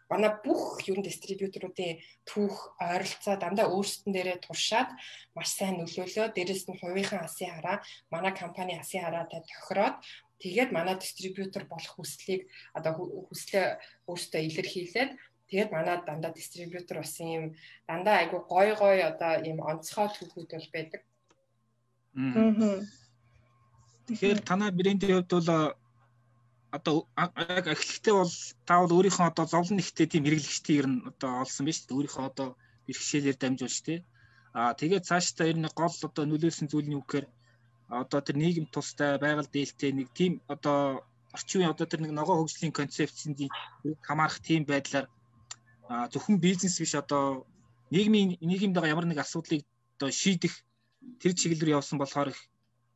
манай 0.09 0.33
бүх 0.41 0.81
ерөн 0.89 1.05
дистрибьюторуудын 1.05 2.01
түүх 2.25 2.57
ойролцоо 2.81 3.37
дандаа 3.37 3.69
өөрсдөн 3.69 4.13
дээрээ 4.17 4.39
туршаад 4.41 4.89
маш 5.37 5.53
сайн 5.53 5.85
нөлөөлөө. 5.85 6.33
Дээрэс 6.33 6.65
нь 6.73 6.81
хувийнхаа 6.81 7.29
асын 7.29 7.53
хараа 7.53 7.85
манай 8.09 8.33
компани 8.33 8.81
асын 8.81 9.05
хараатай 9.05 9.45
тохироод 9.45 10.01
тэгээд 10.43 10.71
манай 10.73 10.97
дистрибьютор 10.99 11.65
болох 11.67 11.95
хүслийг 11.97 12.47
одоо 12.79 12.93
хүслээ 13.29 13.67
өөртөө 14.11 14.41
илэрхийлээд 14.49 15.11
тэгээд 15.51 15.71
манай 15.75 15.97
дандаа 16.07 16.33
дистрибьютор 16.35 16.99
бас 17.03 17.15
юм 17.21 17.57
дандаа 17.89 18.17
айгу 18.23 18.39
гой 18.53 18.69
гой 18.79 18.99
одоо 19.11 19.33
ийм 19.49 19.59
онцгой 19.71 20.09
түүхүүд 20.15 20.51
бол 20.55 20.69
байдаг. 20.75 21.03
Тэгэхээр 24.09 24.41
танай 24.49 24.71
брендийн 24.73 25.21
хувьд 25.21 25.33
бол 25.37 25.51
одоо 26.77 27.09
яг 27.59 27.67
эхлэхдээ 27.75 28.15
бол 28.17 28.35
та 28.69 28.75
бол 28.81 28.97
өөрийнхөө 28.97 29.27
одоо 29.33 29.47
зовлон 29.49 29.77
нэгтэй 29.79 30.07
тийм 30.09 30.25
хэрэглэгчтэй 30.25 30.77
ер 30.81 30.89
нь 30.89 31.05
одоо 31.11 31.31
олсон 31.45 31.65
биз 31.67 31.85
дээ. 31.85 31.97
Өөрийнхөө 31.97 32.25
одоо 32.31 32.49
бэрхшээлээр 32.87 33.37
дамжуулж 33.41 33.79
тий. 33.85 33.99
Аа 34.59 34.73
тэгээд 34.81 35.09
цаашдаа 35.09 35.47
ер 35.53 35.59
нь 35.61 35.69
гол 35.81 35.97
одоо 36.09 36.25
нөлөөлсөн 36.29 36.69
зүйл 36.69 36.89
нь 36.89 36.97
юу 36.97 37.05
гэхээр 37.05 37.27
одоо 37.89 38.21
тэр 38.21 38.37
нийгэм 38.37 38.67
тустай 38.69 39.19
байгаль 39.19 39.49
дээлтэй 39.49 39.93
нэг 39.93 40.09
тийм 40.13 40.33
одоо 40.49 41.05
орчин 41.33 41.61
үеийн 41.61 41.73
одоо 41.73 41.87
тэр 41.89 42.01
нэг 42.05 42.13
ногоо 42.13 42.37
хөгжлийн 42.45 42.73
концепцэнд 42.73 43.39
хамаарах 44.05 44.41
тийм 44.45 44.65
байдлаар 44.69 45.07
зөвхөн 46.13 46.39
бизнес 46.41 46.77
биш 46.81 46.95
одоо 46.95 47.47
нийгмийн 47.91 48.37
нийгэмд 48.41 48.77
байгаа 48.77 48.93
ямар 48.93 49.09
нэг 49.09 49.19
асуудлыг 49.25 49.65
одоо 49.97 50.11
шийдэх 50.13 50.55
тэр 51.21 51.33
чиглэл 51.33 51.65
рүү 51.65 51.77
явсан 51.81 51.99
болохоор 51.99 52.29
их 52.33 52.41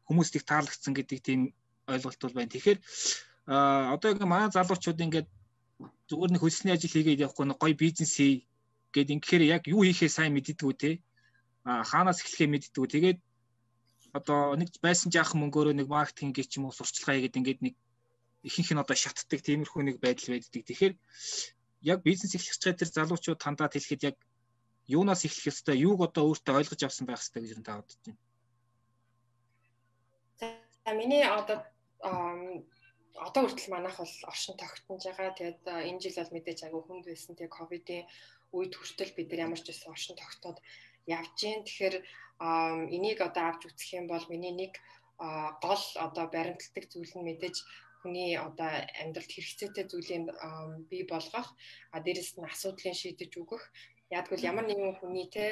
хүмүүст 0.08 0.36
их 0.36 0.44
таалагдсан 0.44 0.92
гэдэг 0.94 1.18
тийм 1.24 1.40
ойлголт 1.88 2.20
бол 2.20 2.36
байна. 2.36 2.52
Тэгэхээр 2.52 2.78
одоо 3.96 4.08
ингээ 4.12 4.28
манай 4.28 4.50
залуучууд 4.52 5.00
ингээд 5.00 5.28
зүгээр 6.08 6.32
нэг 6.32 6.42
хөлсний 6.42 6.74
ажил 6.74 6.92
хийгээд 6.92 7.24
явахгүй 7.24 7.46
нэг 7.48 7.58
гоё 7.58 7.74
бизнес 7.74 8.12
хий 8.16 8.46
гэд 8.92 9.08
ингэхээр 9.14 9.42
яг 9.56 9.62
юу 9.66 9.82
хийхээ 9.88 10.10
сайн 10.12 10.36
мэддэггүй 10.36 10.74
те. 10.76 10.90
А 11.64 11.82
хаанаас 11.82 12.20
эхлэхээ 12.20 12.48
мэддэггүй. 12.52 12.86
Тэгээд 12.92 13.18
одоо 14.12 14.56
нэг 14.60 14.68
байсан 14.84 15.08
жаахан 15.12 15.40
мөнгөөрөө 15.40 15.74
нэг 15.76 15.88
маркетинг 15.88 16.36
гэж 16.36 16.60
юм 16.60 16.68
уу 16.68 16.76
сурчлагаа 16.76 17.16
хийгээд 17.16 17.38
ингээд 17.40 17.60
нэг 17.64 17.74
ихэнх 18.44 18.70
нь 18.74 18.82
одоо 18.82 18.96
шатдаг 18.96 19.40
тиймэрхүү 19.40 19.82
нэг 19.88 19.96
байдал 20.04 20.36
байдаг. 20.36 20.62
Тэгэхээр 20.68 20.94
яг 21.88 21.98
бизнес 22.04 22.36
эхлэх 22.36 22.58
гэж 22.60 22.76
тэр 22.76 22.90
залуучууд 22.92 23.40
тандаад 23.40 23.72
хэлэхэд 23.72 24.06
яг 24.12 24.16
юунаас 24.86 25.24
эхлэх 25.24 25.50
ёстой, 25.52 25.80
юуг 25.80 26.00
одоо 26.04 26.28
өөртөө 26.28 26.58
ойлгож 26.60 26.82
авсан 26.84 27.06
байх 27.06 27.22
ёстой 27.22 27.40
гэж 27.42 27.52
та 27.64 27.80
бодож 27.80 27.98
байна. 28.04 28.20
За 30.84 30.92
миний 30.92 31.24
одоо 31.24 31.58
одоо 32.02 33.40
хүртэл 33.46 33.70
манайх 33.72 33.96
бол 33.98 34.14
оршин 34.26 34.56
тогтнож 34.58 35.02
байгаа. 35.06 35.38
Тэгээд 35.38 35.62
энэ 35.88 36.02
жил 36.02 36.18
бол 36.18 36.34
мэдээж 36.34 36.60
агай 36.66 36.82
хүнд 36.82 37.04
байсан. 37.06 37.32
Тэгээд 37.38 37.56
ковидын 37.56 38.04
үед 38.52 38.72
хүртэл 38.74 39.16
бид 39.16 39.28
нар 39.30 39.44
ямар 39.46 39.60
ч 39.60 39.66
байсан 39.70 39.94
оршин 39.94 40.16
тогтоод 40.18 40.58
явж 41.06 41.34
гин. 41.40 41.64
Тэгэхээр 41.64 41.96
энийг 42.96 43.18
одоо 43.22 43.44
авч 43.50 43.62
үзэх 43.70 43.90
юм 43.98 44.06
бол 44.10 44.24
миний 44.28 44.54
нэг 44.54 44.78
гол 45.62 45.84
одоо 46.06 46.26
баримтлагдаг 46.34 46.84
зүйл 46.90 47.14
нь 47.16 47.26
мэдээж 47.26 47.56
хүний 48.02 48.34
одоо 48.34 48.70
амьдралд 49.02 49.30
хэрэгцээтэй 49.30 49.86
зүйлийг 49.86 50.26
бий 50.90 51.06
болгох 51.06 51.48
а 51.94 52.02
дээрэс 52.02 52.34
нь 52.34 52.48
асуудлыг 52.50 52.98
шийдэж 52.98 53.32
өгөх 53.38 53.62
ягдвал 54.18 54.48
ямар 54.50 54.66
нэгэн 54.68 55.00
хүний 55.00 55.28
те 55.32 55.44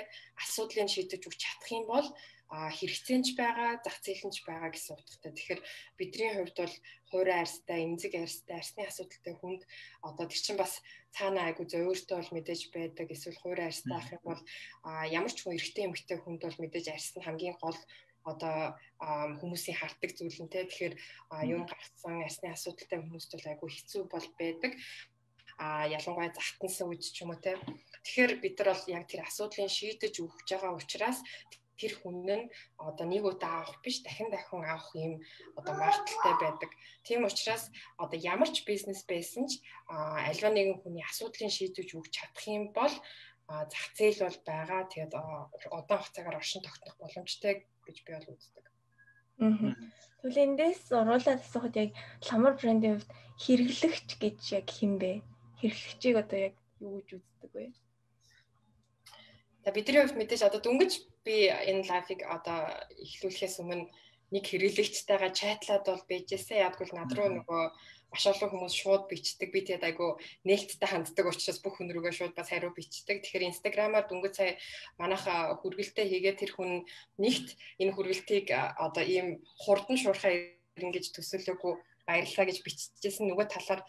асуудлыг 0.43 0.89
шийдэж 0.93 1.23
өгч 1.27 1.41
чадах 1.41 1.71
юм 1.73 1.85
бол 1.89 2.09
хэрэгцээнч 2.51 3.39
байгаа, 3.39 3.79
зах 3.79 4.03
зээлэнч 4.03 4.43
байгаа 4.43 4.75
гэсэн 4.75 4.99
утгатай. 4.99 5.31
Тэгэхээр 5.39 5.61
бидний 5.95 6.31
хувьд 6.35 6.57
бол 6.59 6.75
хуурай 7.11 7.39
арьстай, 7.47 7.79
эмзэг 7.87 8.13
арьстай, 8.19 8.59
арьсны 8.59 8.83
асуудалтай 8.91 9.35
хүнд 9.39 9.63
одоо 10.03 10.27
тэр 10.27 10.41
чинь 10.43 10.59
бас 10.59 10.83
цаана 11.15 11.47
айгу 11.47 11.63
зөөртөө 11.71 12.19
бол 12.19 12.35
мэдээж 12.35 12.75
байдаг. 12.75 13.07
Эсвэл 13.07 13.39
хуурай 13.39 13.71
арьстай 13.71 13.95
ах 13.95 14.11
юм 14.11 14.25
бол 14.27 14.43
ямар 15.15 15.31
ч 15.31 15.39
хүн 15.47 15.55
эрэгтэй 15.55 15.87
эмэгтэй 15.87 16.19
хүнд 16.19 16.43
бол 16.43 16.59
мэдээж 16.59 16.87
арьс 16.91 17.15
нь 17.15 17.23
хамгийн 17.23 17.55
гол 17.63 17.79
одоо 18.27 18.75
хүмүүсийн 19.41 19.79
хартдаг 19.79 20.11
зүйл 20.19 20.43
нь 20.43 20.53
те 20.53 20.67
тэгэхээр 20.67 20.95
юм 21.55 21.63
гарцсан 21.71 22.19
арьсны 22.27 22.51
асуудалтай 22.51 22.99
хүмүүст 23.01 23.31
бол 23.33 23.47
айгүй 23.49 23.71
хэцүү 23.73 24.03
бол 24.11 24.27
байдаг 24.37 24.73
а 25.61 25.85
ялангуяа 25.97 26.33
захтансан 26.33 26.89
үед 26.89 27.05
ч 27.05 27.21
юм 27.23 27.31
уу 27.33 27.41
те 27.45 27.53
тэгэхээр 28.05 28.33
бид 28.43 28.57
нар 28.59 28.69
бол 28.73 28.85
яг 28.97 29.05
тэр 29.07 29.21
асуудлыг 29.29 29.69
шийдэж 29.69 30.15
өгч 30.25 30.49
байгаа 30.49 30.73
учраас 30.81 31.19
тэр 31.81 31.93
хүн 31.97 32.17
нь 32.29 32.49
одоо 32.77 33.07
нэг 33.09 33.25
удаа 33.25 33.65
авах 33.65 33.81
биш 33.85 34.05
дахин 34.05 34.29
дахин 34.29 34.65
авах 34.65 34.93
юм 34.93 35.15
одоо 35.57 35.75
маркеталтай 35.81 36.35
байдаг. 36.41 36.71
Тийм 37.05 37.25
учраас 37.25 37.65
одоо 37.97 38.19
ямар 38.21 38.49
ч 38.53 38.65
бизнес 38.69 39.01
байсан 39.09 39.49
ч 39.49 39.65
альва 39.89 40.51
нэгэн 40.53 40.81
хүний 40.85 41.05
асуудлыг 41.09 41.49
шийдвэж 41.49 41.89
өгч 41.97 42.13
чадах 42.13 42.45
юм 42.45 42.65
бол 42.77 42.95
зах 43.49 43.87
зээл 43.97 44.21
бол 44.29 44.39
байгаа. 44.45 44.81
Тэгээд 44.93 45.13
удаан 45.17 46.01
хугацаагаар 46.05 46.41
оршин 46.41 46.61
тогтнох 46.63 46.97
боломжтой 47.01 47.65
гэж 47.89 47.97
би 48.05 48.11
бол 48.13 48.29
үздэг. 48.37 48.67
Аа. 49.41 49.73
Тэгвэл 50.21 50.45
эндээс 50.45 50.93
уруулаад 50.93 51.41
асуухад 51.41 51.75
яг 51.81 51.91
ламар 52.29 52.55
брендийн 52.61 53.01
хувьд 53.01 53.11
хэрэглэгч 53.41 54.09
гэж 54.21 54.39
яг 54.61 54.69
хин 54.69 55.01
бэ? 55.01 55.25
Хэрэглэгчийг 55.61 56.17
одоо 56.17 56.39
яг 56.49 56.55
юу 56.81 56.99
гэж 56.99 57.09
үздэг 57.21 57.51
вэ? 57.53 57.65
За 59.65 59.71
бидний 59.77 60.01
хувьд 60.01 60.17
мэдээж 60.17 60.43
одоо 60.49 60.61
дөнгөж 60.65 60.93
би 61.21 61.53
энэ 61.53 61.85
лайфыг 61.85 62.25
одоо 62.25 62.73
эхлүүлэхээс 63.05 63.61
өмнө 63.61 63.93
нэг 64.33 64.45
хэрэглэгчтэйгээ 64.49 65.33
чатлаад 65.37 65.85
бол 65.85 66.05
байжээсэ 66.09 66.65
ядггүй 66.65 66.89
над 66.97 67.13
руу 67.13 67.29
нөгөө 67.29 67.63
маш 68.11 68.25
олон 68.27 68.51
хүмүүс 68.51 68.75
шууд 68.75 69.05
бичдэг. 69.11 69.53
Би 69.53 69.61
тэгээд 69.63 69.87
айгу 69.87 70.19
нээлттэй 70.49 70.89
ханддаг 70.89 71.27
учраас 71.31 71.59
бүх 71.63 71.79
хүн 71.79 71.93
рүүгээ 71.93 72.15
шууд 72.17 72.35
бас 72.35 72.51
хариу 72.51 72.73
бичдэг. 72.75 73.23
Тэгэхээр 73.23 73.49
инстаграмаар 73.51 74.07
дөнгөж 74.09 74.35
сая 74.35 74.59
манайха 74.99 75.55
хүргэлтээ 75.61 76.07
хийгээд 76.09 76.41
тэр 76.41 76.53
хүн 76.55 76.89
нэгт 77.23 77.49
энэ 77.79 77.95
хүргэлтийг 77.95 78.49
одоо 78.87 79.05
ийм 79.05 79.45
хурдан 79.63 79.99
шуурхаа 80.01 80.33
ингэж 80.79 81.15
төсөөлөөгүй 81.15 81.75
баярлалаа 82.11 82.47
гэж 82.51 82.59
биччихсэн 82.67 83.31
нөгөө 83.31 83.47
талаар 83.47 83.83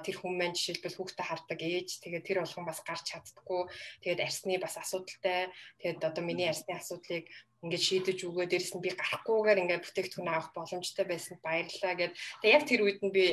тэр 0.00 0.16
хүн 0.16 0.34
маань 0.40 0.56
жишээлбэл 0.56 0.96
хүүхдээ 0.96 1.26
хардаг 1.28 1.60
ээж 1.60 1.88
тэгээд 2.00 2.24
тэр 2.24 2.38
болгон 2.40 2.64
бас 2.64 2.80
гарч 2.80 3.04
чаддаггүй. 3.12 3.62
Тэгээд 4.00 4.24
арсны 4.24 4.56
бас 4.56 4.74
асуудалтай. 4.80 5.52
Тэгээд 5.84 6.08
одоо 6.08 6.24
миний 6.24 6.48
арсны 6.48 6.72
асуудлыг 6.72 7.28
ингээд 7.60 7.86
шийдэж 7.86 8.18
өгөө 8.24 8.46
дээрэс 8.48 8.72
нь 8.72 8.84
би 8.84 8.90
гарахгүйгээр 8.96 9.60
ингээд 9.62 9.84
бүтээгдэхүүн 9.84 10.32
авах 10.32 10.50
боломжтой 10.56 11.04
байсан 11.04 11.36
баярлалаа 11.44 11.94
гэд. 11.98 12.16
Тэгээд 12.40 12.56
яг 12.56 12.64
тэр 12.64 12.80
үед 12.88 13.00
нь 13.04 13.12
би 13.12 13.24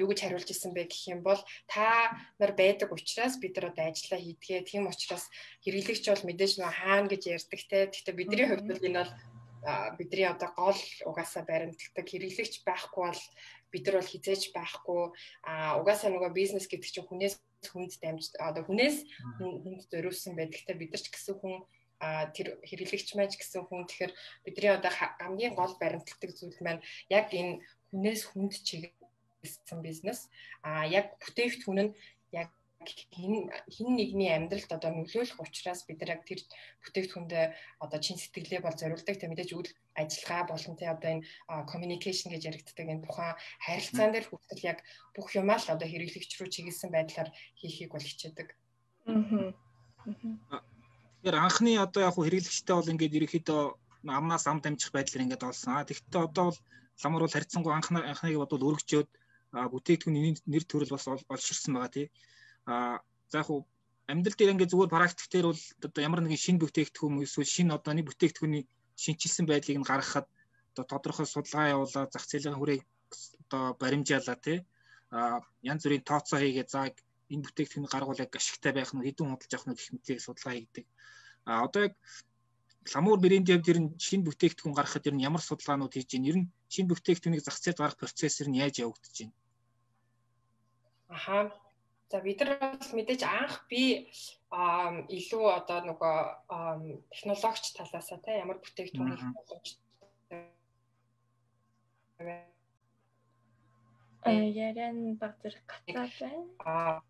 юу 0.00 0.08
гэж 0.10 0.18
хариулж 0.20 0.48
исэн 0.50 0.74
бэ 0.74 0.90
гэх 0.90 1.14
юм 1.14 1.20
бол 1.22 1.40
та 1.70 2.12
нар 2.40 2.52
байдаг 2.52 2.90
учраас 2.92 3.38
бид 3.40 3.54
нар 3.56 3.70
одоо 3.70 3.84
ажиллаа 3.88 4.20
хийдгээ. 4.20 4.68
Тийм 4.68 4.90
учраас 4.90 5.24
хэрэглэгч 5.64 6.04
бол 6.10 6.26
мэдээж 6.28 6.52
нөө 6.58 6.72
хаана 6.74 7.08
гэж 7.08 7.22
ярьдаг 7.36 7.60
те. 7.70 7.78
Гэхдээ 7.88 8.18
бидний 8.18 8.46
хувьд 8.48 8.68
бол 8.68 8.86
энэ 8.88 9.00
бол 9.00 9.12
бидний 9.98 10.28
одоо 10.28 10.50
гол 10.56 10.80
угаасаа 11.08 11.42
баримтлагдаг 11.48 12.06
хэрэглэгч 12.08 12.64
байхгүй 12.64 13.02
бол 13.08 13.22
бид 13.72 13.84
нар 13.86 13.96
бол 13.98 14.12
хизээж 14.12 14.42
байхгүй. 14.52 15.02
А 15.42 15.80
угаасаа 15.80 16.10
нөгөө 16.12 16.32
бизнес 16.36 16.68
гэдэг 16.68 16.90
чинь 16.90 17.08
хүнээс 17.08 17.34
хүнд 17.72 17.92
дамж 18.02 18.24
одоо 18.38 18.62
хүнээс 18.64 18.96
хүнд 19.40 19.88
зориулсан 19.90 20.36
байдаг. 20.36 20.60
Гэхдээ 20.60 20.80
бид 20.80 20.92
нар 20.92 21.02
ч 21.02 21.08
гэсэн 21.10 21.36
хүн 21.40 21.56
а 22.04 22.28
тэр 22.36 22.60
хэрэглэгч 22.68 23.08
маань 23.16 23.32
ч 23.32 23.40
гэсэн 23.40 23.64
хүн. 23.64 23.88
Тэгэхээр 23.88 24.12
бидний 24.44 24.70
одоо 24.70 24.92
хамгийн 24.92 25.54
гол 25.56 25.74
баримтлагдаг 25.80 26.30
зүйл 26.36 26.60
маань 26.60 26.84
яг 27.08 27.32
энэ 27.32 27.64
хүнээс 27.90 28.22
хүнд 28.28 28.52
чиглэл 28.60 28.94
гэсэн 29.42 29.80
бизнес. 29.80 30.28
А 30.60 30.84
яг 30.84 31.16
бүтээгдэхүүн 31.24 31.80
нь 31.88 31.94
хин 32.88 33.50
хин 33.74 33.88
нэгний 33.96 34.30
амьдралд 34.34 34.70
одоо 34.76 34.90
нөлөөлөх 34.92 35.40
учраас 35.40 35.84
бид 35.88 35.98
нар 36.00 36.18
яг 36.18 36.22
тэр 36.28 36.40
бүтээгдэхүүндээ 36.84 37.44
одоо 37.84 37.98
чин 38.04 38.16
сэтгэлээ 38.20 38.60
бол 38.64 38.76
зориулдаг 38.76 39.16
тэ 39.16 39.30
мэдээж 39.30 39.50
үйл 39.54 39.70
ажиллагаа 39.94 40.44
болон 40.50 40.74
тэ 40.76 40.92
одоо 40.94 41.10
энэ 41.14 41.26
communication 41.70 42.28
гэж 42.32 42.42
яригддаг 42.50 42.86
энэ 42.88 43.04
тухайн 43.06 43.38
харилцаан 43.64 44.10
дээр 44.12 44.26
хүртэл 44.28 44.68
яг 44.72 44.78
бүх 45.14 45.28
юмаа 45.40 45.58
л 45.60 45.72
одоо 45.74 45.88
хэрэглэгч 45.88 46.30
рүү 46.36 46.48
чиглэсэн 46.50 46.90
байдлаар 46.92 47.30
хийхийг 47.60 47.90
бол 47.92 48.04
хичээдэг. 48.04 48.48
Аа. 49.06 50.60
Тэгэхээр 51.24 51.36
анхны 51.40 51.72
одоо 51.80 52.02
яг 52.04 52.16
хэрэглэгчтэй 52.20 52.76
бол 52.76 52.92
ингээд 52.92 53.16
ерөөхдөө 53.18 53.62
амнаас 54.18 54.44
ам 54.50 54.60
дамжих 54.60 54.92
байдлаар 54.92 55.24
ингээд 55.24 55.48
олсон. 55.48 55.72
А 55.80 55.88
тэгвэл 55.88 56.28
одоо 56.28 56.44
бол 56.52 56.58
ламар 57.02 57.22
бол 57.24 57.34
харьцангуй 57.34 57.72
анхны 57.72 58.00
анхныг 58.04 58.36
бодвол 58.36 58.68
өргөжөөд 58.68 59.08
бүтээгдэхүүний 59.72 60.36
нэр 60.52 60.64
төрөл 60.66 60.94
бас 60.94 61.06
олширсан 61.08 61.74
байгаа 61.74 61.92
тий. 61.94 62.06
А 62.66 63.00
за 63.28 63.38
яг 63.38 63.46
хуу 63.46 63.66
амьдрал 64.08 64.36
дээр 64.36 64.52
ингээд 64.52 64.72
зүгээр 64.72 64.94
практик 64.94 65.28
дээр 65.30 65.46
бол 65.48 65.62
одоо 65.86 66.00
ямар 66.04 66.20
нэгэн 66.20 66.44
шинэ 66.44 66.60
бүтээгдэхүүн 66.60 67.24
эсвэл 67.24 67.54
шинэ 67.54 67.74
одоо 67.76 67.92
нэг 67.94 68.06
бүтээгдэхүүний 68.08 68.64
шинчилсэн 68.96 69.46
байдлыг 69.48 69.78
нь 69.80 69.88
гаргахад 69.88 70.26
одоо 70.72 70.84
тодорхой 70.84 71.26
судалгаа 71.26 71.72
явуулаад 71.74 72.12
зах 72.12 72.26
зээлийн 72.28 72.58
хүрээг 72.58 72.82
одоо 73.48 73.62
баримжаалаа 73.80 74.36
тий. 74.36 74.58
А 75.10 75.40
янз 75.62 75.82
бүрийн 75.84 76.04
тооцоо 76.04 76.38
хийгээд 76.40 76.70
за 76.72 76.90
энэ 77.32 77.44
бүтээгдэхүүнийг 77.44 77.92
гаргуул 77.92 78.22
яг 78.24 78.32
ашигтай 78.36 78.72
байх 78.74 78.90
нь 78.92 79.04
хэдэн 79.04 79.30
худалж 79.30 79.52
авах 79.54 79.68
нь 79.68 79.76
гэх 79.76 79.92
мэтлийг 79.92 80.20
судалгаа 80.20 80.54
хийгдэг. 80.54 80.86
А 81.48 81.64
одоо 81.64 81.80
яг 81.88 81.94
ламуур 82.92 83.20
брэнд 83.20 83.48
яг 83.48 83.62
тэр 83.64 83.78
шинэ 83.96 84.26
бүтээгдэхүүн 84.28 84.76
гаргахад 84.76 85.08
ер 85.08 85.14
нь 85.16 85.26
ямар 85.28 85.42
судалгаанууд 85.44 85.94
хийж 85.94 86.10
байна? 86.12 86.28
Ер 86.30 86.36
нь 86.40 86.50
шинэ 86.68 86.88
бүтээгдэхүүнийг 86.92 87.44
зах 87.44 87.58
зээлд 87.60 87.80
гаргах 87.80 88.02
процессор 88.02 88.48
нь 88.48 88.60
яаж 88.60 88.74
явагдаж 88.84 89.14
байна? 89.16 89.34
Аха. 91.08 91.63
За 92.14 92.20
бид 92.22 92.38
нар 92.46 92.78
бол 92.78 92.94
мэдээж 92.94 93.22
анх 93.26 93.66
би 93.66 94.06
илүү 95.18 95.46
одоо 95.50 95.80
нөгөө 95.82 96.16
технологич 97.10 97.74
талаасаа 97.74 98.22
те 98.22 98.38
ямар 98.38 98.62
бүтээгдэхүүн 98.62 99.18
хийх 99.18 99.34
боломжтой 99.34 99.82
э 104.30 104.46
яран 104.54 105.18
баг 105.18 105.34
зэрэг 105.42 105.66
гацаа 105.66 106.06
байна. 106.22 106.46
Аа 106.62 107.02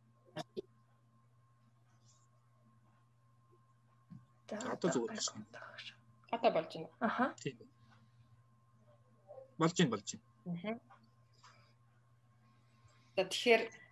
Одоо 4.73 4.89
зүгээр 4.89 5.21
байна. 5.21 5.69
Одоо 6.33 6.51
болж 6.57 6.73
байна. 6.73 6.89
Аха. 7.05 7.27
Болж 9.61 9.77
байна 9.77 9.93
болж 9.93 10.09
байна. 10.17 10.25
Аха. 10.57 10.73
Тэгэхээр 13.21 13.84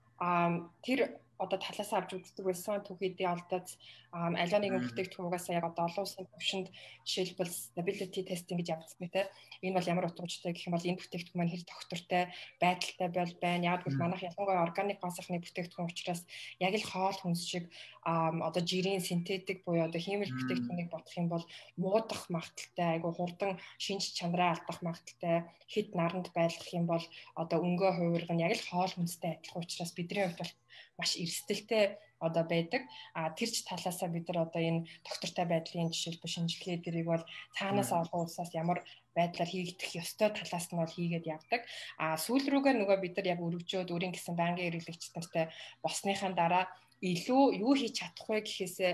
тэр 0.85 1.01
одоо 1.45 1.59
талаас 1.59 1.93
авч 1.93 2.11
үздэг 2.15 2.45
байсан. 2.47 2.81
Түүхийдээ 2.87 3.29
алдаад 3.29 3.69
аливаа 4.13 4.61
нэгэн 4.61 4.85
бүтээгдэхүүнээс 4.85 5.47
яг 5.57 5.65
одоо 5.65 5.89
олон 5.89 6.05
улсын 6.05 6.29
төвшөнд 6.29 6.69
жишээлбэл 7.09 7.49
stability 7.49 8.21
testing 8.29 8.61
гэж 8.61 8.69
явагдсан 8.75 9.09
те 9.09 9.27
энэ 9.65 9.77
бол 9.79 9.91
ямар 9.93 10.07
утгамжтай 10.13 10.53
гэх 10.53 10.69
юм 10.69 10.75
бол 10.77 10.85
энэ 10.85 11.01
бүтээгдэхүүн 11.01 11.39
маань 11.41 11.53
хэр 11.55 11.65
тогтвортой 11.65 12.25
байдалтай 12.61 13.09
бол 13.09 13.33
байна. 13.41 13.69
Яг 13.73 13.81
бол 13.89 13.97
манайх 13.97 14.23
ялангуяа 14.29 14.67
органик 14.67 15.01
гансахны 15.01 15.41
бүтээгдэхүүн 15.41 15.89
учраас 15.89 16.23
яг 16.61 16.75
л 16.77 16.91
хоол 16.93 17.19
хүнс 17.23 17.43
шиг 17.47 17.65
одоо 18.05 18.63
жирийн 18.71 19.01
синтетик 19.01 19.65
буюу 19.65 19.87
одоо 19.89 20.01
химэл 20.03 20.35
бүтээгдэхүүнийг 20.35 20.91
бодох 20.93 21.15
юм 21.17 21.29
бол 21.33 21.45
муудах 21.81 22.23
магадaltaй 22.35 22.89
айгу 22.99 23.11
хурдан 23.17 23.57
шинж 23.79 24.13
чанараа 24.19 24.51
алдах 24.59 24.79
магадaltaй 24.83 25.37
хэд 25.73 25.89
наранд 25.97 26.29
байлгах 26.37 26.71
юм 26.75 26.87
бол 26.93 27.05
одоо 27.43 27.59
өнгөө 27.63 27.91
хувирга 27.97 28.35
нь 28.35 28.45
яг 28.45 28.53
л 28.59 28.69
хоол 28.69 28.93
хүнстэй 28.93 29.39
адилхан 29.39 29.63
учраас 29.63 29.93
бидний 29.95 30.27
хувьд 30.27 30.43
бол 30.43 30.53
маш 30.99 31.17
эрсдэлтэй 31.17 31.99
одоо 32.23 32.45
байдаг. 32.47 32.83
А 33.19 33.31
тэрч 33.35 33.67
талаасаа 33.67 34.09
бид 34.09 34.31
нар 34.31 34.47
одоо 34.47 34.63
энэ 34.63 34.87
доктортой 35.03 35.47
байдлын 35.51 35.91
жишээлбэл 35.91 36.35
шинжилгээ 36.35 36.77
дэрийг 36.81 37.09
бол 37.11 37.25
цаанаас 37.59 37.91
олон 37.91 38.21
улсаас 38.25 38.55
ямар 38.55 38.79
байдлаар 39.17 39.51
хийгдэх 39.51 39.91
ёстой 40.03 40.31
талаас 40.31 40.67
нь 40.71 40.79
бол 40.79 40.95
хийгээд 40.95 41.27
явдаг. 41.27 41.67
А 41.99 42.15
сүүл 42.15 42.47
рүүгээ 42.47 42.75
нөгөө 42.79 42.99
бид 43.03 43.15
нар 43.19 43.27
яг 43.35 43.41
өргөжөөд 43.43 43.91
өөрийн 43.91 44.15
гэсэн 44.15 44.35
байнгын 44.39 44.69
эргэлэгч 44.71 45.03
нартай 45.19 45.45
босныхаа 45.83 46.31
дараа 46.33 46.65
илүү 47.03 47.59
юу 47.67 47.75
хийж 47.75 47.99
чадах 47.99 48.27
вэ 48.31 48.47
гэхээсээ 48.47 48.93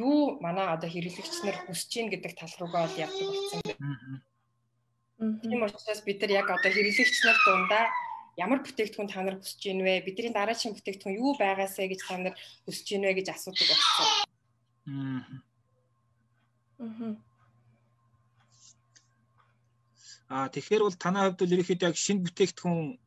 юу 0.00 0.40
манай 0.40 0.66
одоо 0.74 0.88
хэрэглэгч 0.88 1.34
нар 1.44 1.56
хүсэж 1.68 1.90
гин 1.92 2.08
гэдэг 2.10 2.32
тал 2.34 2.54
руугаа 2.58 2.88
бол 2.88 3.02
явдаг 3.04 3.28
болсон 3.28 3.60
байна. 3.68 4.24
Тийм 5.44 5.60
учраас 5.62 6.00
бид 6.02 6.18
нар 6.20 6.32
яг 6.40 6.48
одоо 6.50 6.70
хэрэглэгч 6.72 7.16
нар 7.24 7.38
дундаа 7.44 7.84
ямар 8.36 8.58
бүтээгдэхүүн 8.62 9.10
та 9.10 9.22
нар 9.22 9.38
хүсэж 9.38 9.60
гин 9.62 9.82
вэ? 9.86 10.02
Бидний 10.06 10.34
дараагийн 10.34 10.74
бүтээгдэхүүн 10.74 11.18
юу 11.18 11.38
байгаасэ 11.38 11.86
гэж 11.86 12.00
та 12.02 12.18
нар 12.18 12.34
хүсэж 12.66 12.86
гин 12.88 13.06
вэ 13.06 13.14
гэж 13.22 13.28
асуудаг 13.30 13.68
болсон. 13.70 14.08
Аа. 14.90 15.22
Аа 20.28 20.48
тэгэхээр 20.50 20.82
бол 20.82 20.98
танай 20.98 21.30
хувьд 21.30 21.40
бол 21.40 21.54
ерөөхдөө 21.54 21.88
яг 21.88 21.96
шинэ 21.96 22.24
бүтээгдэхүүн 22.26 22.98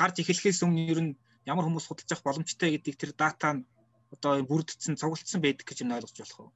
гарч 0.00 0.16
эхлэхээс 0.22 0.64
өмнө 0.64 0.82
ер 0.92 1.00
нь 1.04 1.12
ямар 1.44 1.66
хүмүүс 1.66 1.86
худалдаж 1.86 2.16
авах 2.16 2.26
боломжтой 2.26 2.70
гэдэг 2.74 2.94
тэр 2.96 3.12
дата 3.12 3.48
нь 3.54 3.66
одоо 4.14 4.40
бүрдсэн 4.46 4.96
цуглдсан 4.96 5.40
байдаг 5.42 5.66
гэж 5.66 5.84
нь 5.84 5.94
ойлгож 5.94 6.16
болох 6.16 6.40
уу? 6.40 6.50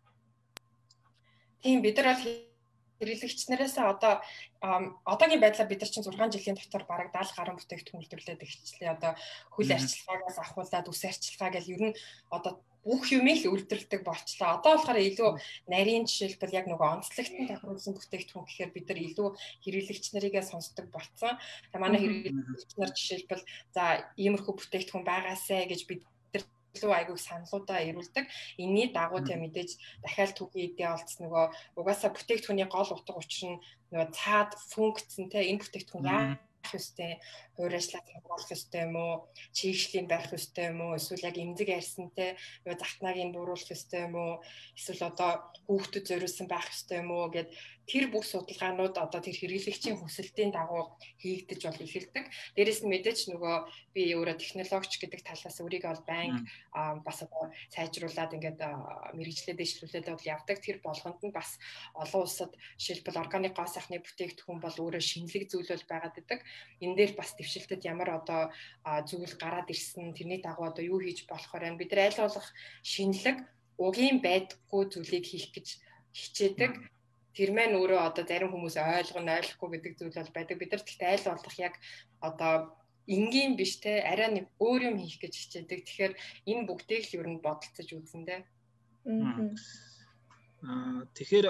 Тийм 1.62 1.82
бид 1.84 1.96
нар 1.98 2.16
бол 2.16 2.49
хэрэглэгч 3.00 3.48
нараас 3.48 3.76
одоо 3.80 4.20
одоогийн 4.60 5.40
байдлаар 5.40 5.68
бид 5.72 5.80
нар 5.80 5.90
чинь 5.90 6.04
6 6.04 6.36
жилийн 6.36 6.56
дотор 6.60 6.84
бараг 6.84 7.08
70 7.16 7.36
гаруй 7.36 7.56
бүтээгдэхүүн 7.56 8.00
үйлдвэрлээд 8.04 8.44
эхэлчихлээ. 8.44 8.94
Одоо 8.94 9.12
хөл 9.56 9.72
арчилгаагаас 9.72 10.38
ахуулаад 10.38 10.86
үс 10.92 11.02
арчилгаа 11.08 11.50
гэл 11.56 11.72
ер 11.74 11.82
нь 11.88 11.98
одоо 12.28 12.60
бүх 12.84 13.12
юмыг 13.12 13.44
л 13.44 13.52
үйлдвэрлэдэг 13.56 14.04
болчлоо. 14.04 14.60
Одоо 14.60 14.76
болохоор 14.76 15.00
илүү 15.00 15.30
нарийн 15.68 16.04
жишээлбэл 16.08 16.56
яг 16.56 16.66
нөгөө 16.68 16.88
онцлогтон 17.00 17.48
тохируулсан 17.48 17.92
бүтээгдэхүүн 17.96 18.46
гэхээр 18.48 18.72
бид 18.72 18.86
нар 18.88 19.00
илүү 19.04 19.28
хэрэглэгч 19.64 20.04
нарыгаа 20.16 20.44
сонсдог 20.44 20.86
болсон. 20.88 21.36
Манай 21.76 22.00
хэрэглэгч 22.00 22.72
нар 22.80 22.92
жишээлбэл 22.96 23.44
за 23.76 23.84
иймэрхүү 24.16 24.54
бүтээгдэхүүн 24.56 25.04
байгаасай 25.04 25.68
гэж 25.68 25.80
бид 25.88 26.02
илүү 26.76 26.92
айгүйг 26.94 27.20
саналуудаа 27.22 27.80
ирүүлдэг. 27.88 28.24
Энийний 28.62 28.88
дагуу 28.94 29.20
тийм 29.24 29.40
мэдээж 29.42 29.70
дахиад 30.02 30.36
түүхий 30.36 30.70
эдээ 30.70 30.88
олцсон 30.94 31.22
нөгөө 31.26 31.44
угаасаа 31.78 32.10
бүтээгдэхүүний 32.14 32.68
гол 32.70 32.90
утга 32.94 33.12
учир 33.18 33.42
нь 33.50 33.62
нөгөө 33.90 34.08
цаад 34.18 34.50
функцэн 34.70 35.26
те 35.32 35.38
энэ 35.50 35.60
бүтээгдэхүүн 35.60 36.06
яа 36.06 36.38
ёстой, 36.74 37.18
хувь 37.56 37.74
ажлаа 37.74 38.02
хамгаалах 38.04 38.52
ёстой 38.52 38.80
юм 38.86 38.96
уу, 38.96 39.14
чийгшлийн 39.56 40.06
байх 40.08 40.28
ёстой 40.38 40.64
юм 40.70 40.80
уу, 40.84 40.96
эсвэл 40.98 41.26
яг 41.28 41.36
эмзэг 41.40 41.68
арьсантай 41.72 42.30
юу 42.68 42.74
захтнагийг 42.78 43.32
бууруулах 43.32 43.74
ёстой 43.76 44.00
юм 44.06 44.14
уу, 44.14 44.34
эсвэл 44.76 45.08
одоо 45.10 45.30
хүүхдэд 45.66 46.04
зориулсан 46.08 46.46
байх 46.50 46.66
ёстой 46.70 46.98
юм 47.02 47.10
уу 47.10 47.26
гэд 47.34 47.48
тэр 47.90 48.06
бүх 48.06 48.22
судалгаанууд 48.22 48.94
одоо 48.94 49.18
тэр 49.18 49.34
хэрэглэгчийн 49.34 49.98
хүсэлтийн 49.98 50.54
дагуу 50.54 50.94
хийгдэж 51.18 51.60
бол 51.66 51.82
эхэлдэг. 51.82 52.24
Дээрээс 52.54 52.86
нь 52.86 52.92
мэдээж 52.94 53.34
нөгөө 53.34 53.56
би 53.90 54.14
өөрөө 54.14 54.38
технологич 54.38 54.94
гэдэг 55.02 55.26
талаас 55.26 55.58
өөрийгөө 55.58 55.90
бол 55.90 56.06
байнга 56.06 56.46
бас 57.02 57.18
одоо 57.26 57.50
сайжруулад 57.74 58.30
ингээд 58.38 58.62
мэрэгжлээ 59.18 59.58
дэвшлүүлээд 59.58 60.06
бол 60.06 60.30
явдаг. 60.30 60.56
Тэр 60.62 60.78
болгонд 60.86 61.18
нь 61.18 61.34
бас 61.34 61.58
олон 61.98 62.22
улсад 62.22 62.54
жишээлбэл 62.78 63.22
органик 63.26 63.58
гоо 63.58 63.66
сайхны 63.66 63.98
бүтээгдэхүүн 63.98 64.62
бол 64.62 64.76
өөрөө 64.78 65.02
шинэлэг 65.02 65.50
зүйл 65.50 65.74
бол 65.74 65.90
байгаад 65.90 66.14
байдаг. 66.14 66.40
Энэ 66.78 66.94
дээр 66.94 67.12
бас 67.18 67.34
дэвшилтэд 67.34 67.82
ямар 67.90 68.22
одоо 68.22 68.54
зүйл 69.02 69.34
гараад 69.34 69.66
ирсэн 69.66 70.14
тэрний 70.14 70.38
дагуу 70.38 70.70
одоо 70.70 70.86
юу 70.86 71.02
хийж 71.02 71.26
болохоор 71.26 71.66
байна. 71.66 71.80
Бид 71.80 71.90
нар 71.90 72.06
аль 72.06 72.22
болох 72.22 72.46
шинэлэг 72.86 73.38
угийн 73.82 74.22
байдаггүй 74.22 74.82
зүйлийг 74.92 75.26
хийх 75.26 75.50
гэж 75.50 75.66
хичээдэг. 76.14 76.99
Тэр 77.36 77.50
маань 77.54 77.78
өөрөө 77.78 78.00
одоо 78.10 78.24
зарим 78.26 78.50
хүмүүс 78.50 78.76
ойлгоно, 78.76 79.38
ойлгохгүй 79.38 79.68
гэдэг 79.70 79.92
зүйл 79.98 80.18
бол 80.18 80.34
байдаг. 80.34 80.56
Бид 80.58 80.70
нар 80.72 80.82
тэгтээ 80.82 81.10
аль 81.14 81.26
болох 81.30 81.56
яг 81.58 81.74
одоо 82.18 82.54
энгийн 83.06 83.56
биш 83.58 83.78
те 83.82 84.02
арай 84.02 84.30
нэг 84.30 84.46
өөр 84.58 84.80
юм 84.90 84.96
хийх 84.98 85.18
гэж 85.22 85.34
хичээдэг. 85.38 85.80
Тэгэхээр 85.86 86.12
энэ 86.50 86.66
бүгдийг 86.66 87.04
л 87.06 87.16
ер 87.22 87.28
нь 87.30 87.42
бодолцож 87.42 87.88
үзэн 87.90 88.22
дээ. 88.26 88.40
Аа 90.66 91.06
тэгэхээр 91.16 91.46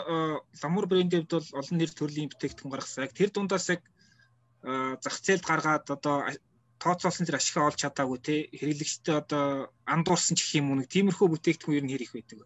ламур 0.62 0.86
брендийн 0.86 1.26
хувьд 1.26 1.34
бол 1.34 1.58
олон 1.60 1.76
нэр 1.78 1.92
төрлийн 1.92 2.30
бүтээгдэхүүн 2.30 2.72
гаргасан. 2.72 3.04
Яг 3.08 3.12
тэр 3.16 3.30
дундаас 3.32 3.66
яг 3.74 3.82
зах 5.02 5.16
зээлд 5.24 5.44
гаргаад 5.48 5.86
одоо 5.90 6.16
тооцоолсон 6.80 7.26
тэр 7.26 7.36
ашигаа 7.36 7.68
олж 7.68 7.78
чадаагүй 7.82 8.18
те 8.24 8.34
хэрэглэгчтэй 8.56 9.16
одоо 9.20 9.68
андуурсан 9.84 10.36
ч 10.36 10.40
гэх 10.44 10.58
юм 10.60 10.70
уу 10.70 10.78
нэг 10.80 10.88
тиймэрхүү 10.88 11.28
бүтээгдэхүүн 11.28 11.76
ер 11.76 11.84
нь 11.84 11.92
хэрэг 11.92 12.12
байдаг. 12.14 12.38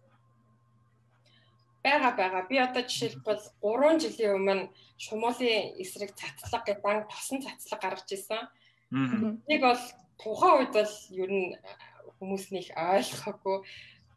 Бага 1.85 2.11
бага. 2.17 2.39
Би 2.49 2.57
одоо 2.57 2.81
жишээлбэл 2.81 3.45
3 3.61 4.01
жилийн 4.01 4.33
өмнө 4.41 4.73
шумуулын 4.97 5.77
эсрэг 5.77 6.17
цацлаг 6.17 6.65
гэдэг 6.65 6.81
банк 6.81 7.05
тосон 7.13 7.45
цацлаг 7.45 7.79
гаргаж 7.81 8.09
ирсэн. 8.09 8.41
Нэг 9.45 9.59
бол 9.61 9.81
тухайн 10.17 10.55
үед 10.65 10.73
бол 10.73 10.93
ер 11.13 11.29
нь 11.29 11.53
хүмүүснийх 12.17 12.73
ойлгоогүй 12.73 13.57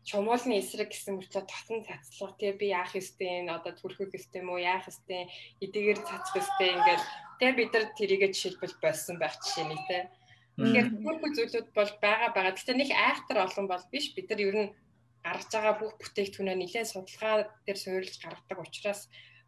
чумуулны 0.09 0.54
эсрэг 0.64 0.88
гэсэн 0.88 1.20
мөртлөө 1.20 1.44
татан 1.44 1.85
цацлах. 1.85 2.40
Тий 2.40 2.57
би 2.57 2.72
яах 2.72 2.96
ёстой 2.96 3.44
энэ 3.44 3.52
одоо 3.52 3.76
төрхөх 3.76 4.16
ёстой 4.16 4.40
юм 4.40 4.57
уу? 4.57 4.64
Яах 4.64 4.88
ёстой 4.88 5.28
эдгээр 5.61 6.00
цацх 6.09 6.40
ёстой 6.40 6.72
ингээд 6.72 7.02
тий 7.37 7.50
бид 7.52 7.70
нар 7.76 7.85
тэрийгэ 8.00 8.33
жишээлбэл 8.33 8.81
болсон 8.81 9.20
байх 9.20 9.37
жишээ 9.44 9.66
нэг 9.68 9.83
тий 9.92 10.02
Тэгэхээр 10.59 10.88
төрхөх 11.07 11.33
зүйлүүд 11.38 11.68
бол 11.70 11.92
байгаа 12.02 12.31
байгаа. 12.35 12.57
Гэтэ 12.59 12.74
нэг 12.74 12.90
айхтар 12.90 13.46
олон 13.46 13.66
бол 13.70 13.85
биш. 13.94 14.11
Бид 14.11 14.26
нар 14.26 14.40
ер 14.42 14.57
нь 14.59 14.72
гаргаж 15.24 15.50
байгаа 15.52 15.74
бүх 15.81 15.92
бүтээгдэхүүнээ 16.00 16.57
нэлээд 16.59 16.88
судалгаа 16.92 17.35
дээр 17.66 17.78
суурилж 17.83 18.14
гаргадаг 18.22 18.59
учраас 18.64 19.00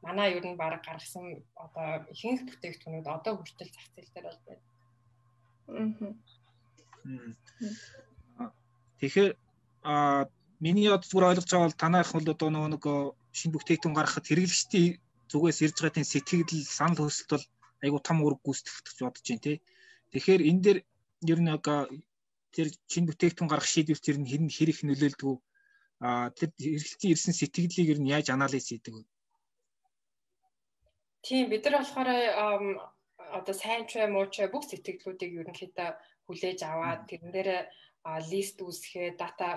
манай 0.02 0.28
ер 0.36 0.44
нь 0.46 0.60
баг 0.60 0.82
гаргасан 0.86 1.26
одоо 1.64 1.88
ихэнх 2.14 2.42
бүтээгдэхүүнүүд 2.48 3.06
одоо 3.16 3.32
хүртэл 3.36 3.74
зах 3.74 3.88
зээл 3.94 4.14
дээр 4.14 4.26
бол 4.28 4.42
байна. 4.46 4.64
Тэгэхээр 9.00 9.32
а 9.90 10.26
миний 10.64 10.88
одоо 10.88 11.08
зүгээр 11.08 11.28
ойлгож 11.30 11.50
байгаа 11.50 11.68
бол 11.68 11.82
танайх 11.82 12.10
бол 12.12 12.32
одоо 12.34 12.48
нөгөө 12.50 12.70
нэг 12.74 12.84
шинэ 13.38 13.54
бүтээгдэхүүн 13.54 13.96
гаргахад 13.96 14.26
хэрэглэгчдийн 14.28 14.98
зүгээс 15.30 15.58
ирж 15.64 15.76
байгаа 15.78 15.96
тийм 15.96 16.08
сэтгэл 16.08 16.44
санал 16.78 17.00
хүсэлт 17.06 17.30
бол 17.32 17.46
айгу 17.84 17.98
том 18.06 18.18
үүрэг 18.20 18.40
гүйцэтгэх 18.44 18.84
гэж 18.84 18.98
бодож 19.00 19.24
байна 19.28 19.44
тий. 19.46 19.56
Тэгэхээр 20.12 20.42
энэ 20.50 20.62
дээр 20.64 20.78
ер 21.32 21.40
нь 21.40 21.52
яг 21.54 21.64
тэр 22.54 22.68
шинэ 22.92 23.08
бүтээгдэхүүн 23.08 23.50
гаргах 23.50 23.72
шийдвэрт 23.72 24.10
ер 24.10 24.18
нь 24.20 24.54
хэрэг 24.56 24.78
нөлөөлдөг 24.84 25.28
тэр 26.00 26.50
хэрэглэгчийн 26.56 27.12
ирсэн 27.12 27.34
сэтгэлийг 27.36 27.88
ер 27.92 28.00
нь 28.00 28.12
яаж 28.16 28.32
анализ 28.32 28.72
хийдэг 28.72 28.94
вэ? 28.96 29.04
Тийм 31.20 31.52
бид 31.52 31.64
нар 31.64 31.84
болохоор 31.84 32.08
одоо 33.38 33.54
сайн 33.54 33.84
ч 33.90 34.00
муу 34.08 34.26
ч 34.32 34.48
бүх 34.48 34.64
сэтгэлдлүүдийг 34.64 35.32
ерөнхийдөө 35.40 35.90
хүлээж 36.24 36.60
аваад 36.64 37.04
тэрэн 37.10 37.30
дээр 37.36 37.50
лист 38.32 38.56
үүсгээ 38.64 39.20
дата 39.20 39.48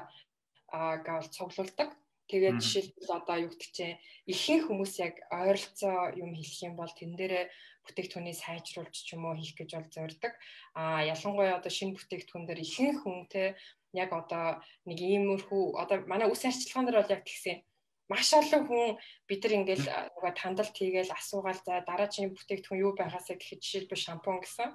гал 1.08 1.28
цуглуулдаг. 1.36 1.90
Тэгээд 2.28 2.60
жишээлбэл 2.64 3.18
одоо 3.20 3.38
юу 3.46 3.52
гэдэг 3.52 3.72
чинь 3.78 4.00
ихэнх 4.34 4.66
хүмүүс 4.68 4.94
яг 5.06 5.16
ойролцоо 5.32 6.16
юм 6.24 6.32
хэлэх 6.36 6.60
юм 6.68 6.76
бол 6.80 6.92
тэн 6.92 7.14
дээрээ 7.20 7.46
бүтээгдэхүүний 7.84 8.36
сайжруулж 8.36 8.96
ч 8.96 9.08
юм 9.16 9.28
уу 9.28 9.36
хийх 9.36 9.54
гэж 9.60 9.70
бол 9.76 9.92
зорддог. 9.92 10.34
А 10.74 11.04
ялангуяа 11.04 11.60
одоо 11.60 11.72
шинэ 11.72 11.96
бүтээгдэхүүн 12.00 12.48
дээр 12.48 12.64
ихэнх 12.64 13.00
хүнтэй 13.04 13.48
яг 13.94 14.10
одоо 14.14 14.60
нэг 14.88 14.98
иймэрхүү 15.00 15.64
одоо 15.82 15.98
манай 16.12 16.28
үс 16.30 16.44
арчилгаан 16.46 16.86
дээр 16.86 17.00
бол 17.02 17.16
яг 17.16 17.24
тэгсэн 17.26 17.58
маш 18.10 18.34
олон 18.34 18.64
хүн 18.68 18.86
бид 19.28 19.42
нар 19.44 19.54
ингээл 19.58 19.88
нөгөө 20.16 20.34
тандалт 20.36 20.76
хийгээл 20.76 21.16
асуугаал 21.18 21.62
за 21.64 21.74
дараагийн 21.88 22.36
бүтээгдэхүүн 22.36 22.84
юу 22.86 22.94
байгаасаа 23.00 23.36
гэхэд 23.40 23.64
жишээлбэл 23.64 24.06
шампунь 24.06 24.42
гэсэн. 24.44 24.70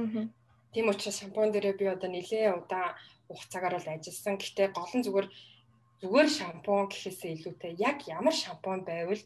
Аа. 0.00 0.24
Тийм 0.72 0.86
учраас 0.88 1.20
шампунь 1.20 1.52
дээрээ 1.52 1.76
би 1.78 1.86
одоо 1.94 2.10
нэлээд 2.10 2.58
удаан 2.58 2.96
хугацаагаар 3.28 3.76
бол 3.76 3.92
ажилласан. 3.92 4.34
Гэхдээ 4.40 4.68
гол 4.72 4.92
нь 4.96 5.04
зүгээр 5.06 5.28
зүгээр 6.00 6.28
шампунь 6.38 6.88
гэхээсээ 6.90 7.30
илүүтэй 7.36 7.72
яг 7.78 7.98
ямар 8.08 8.34
шампунь 8.34 8.82
байвал 8.88 9.22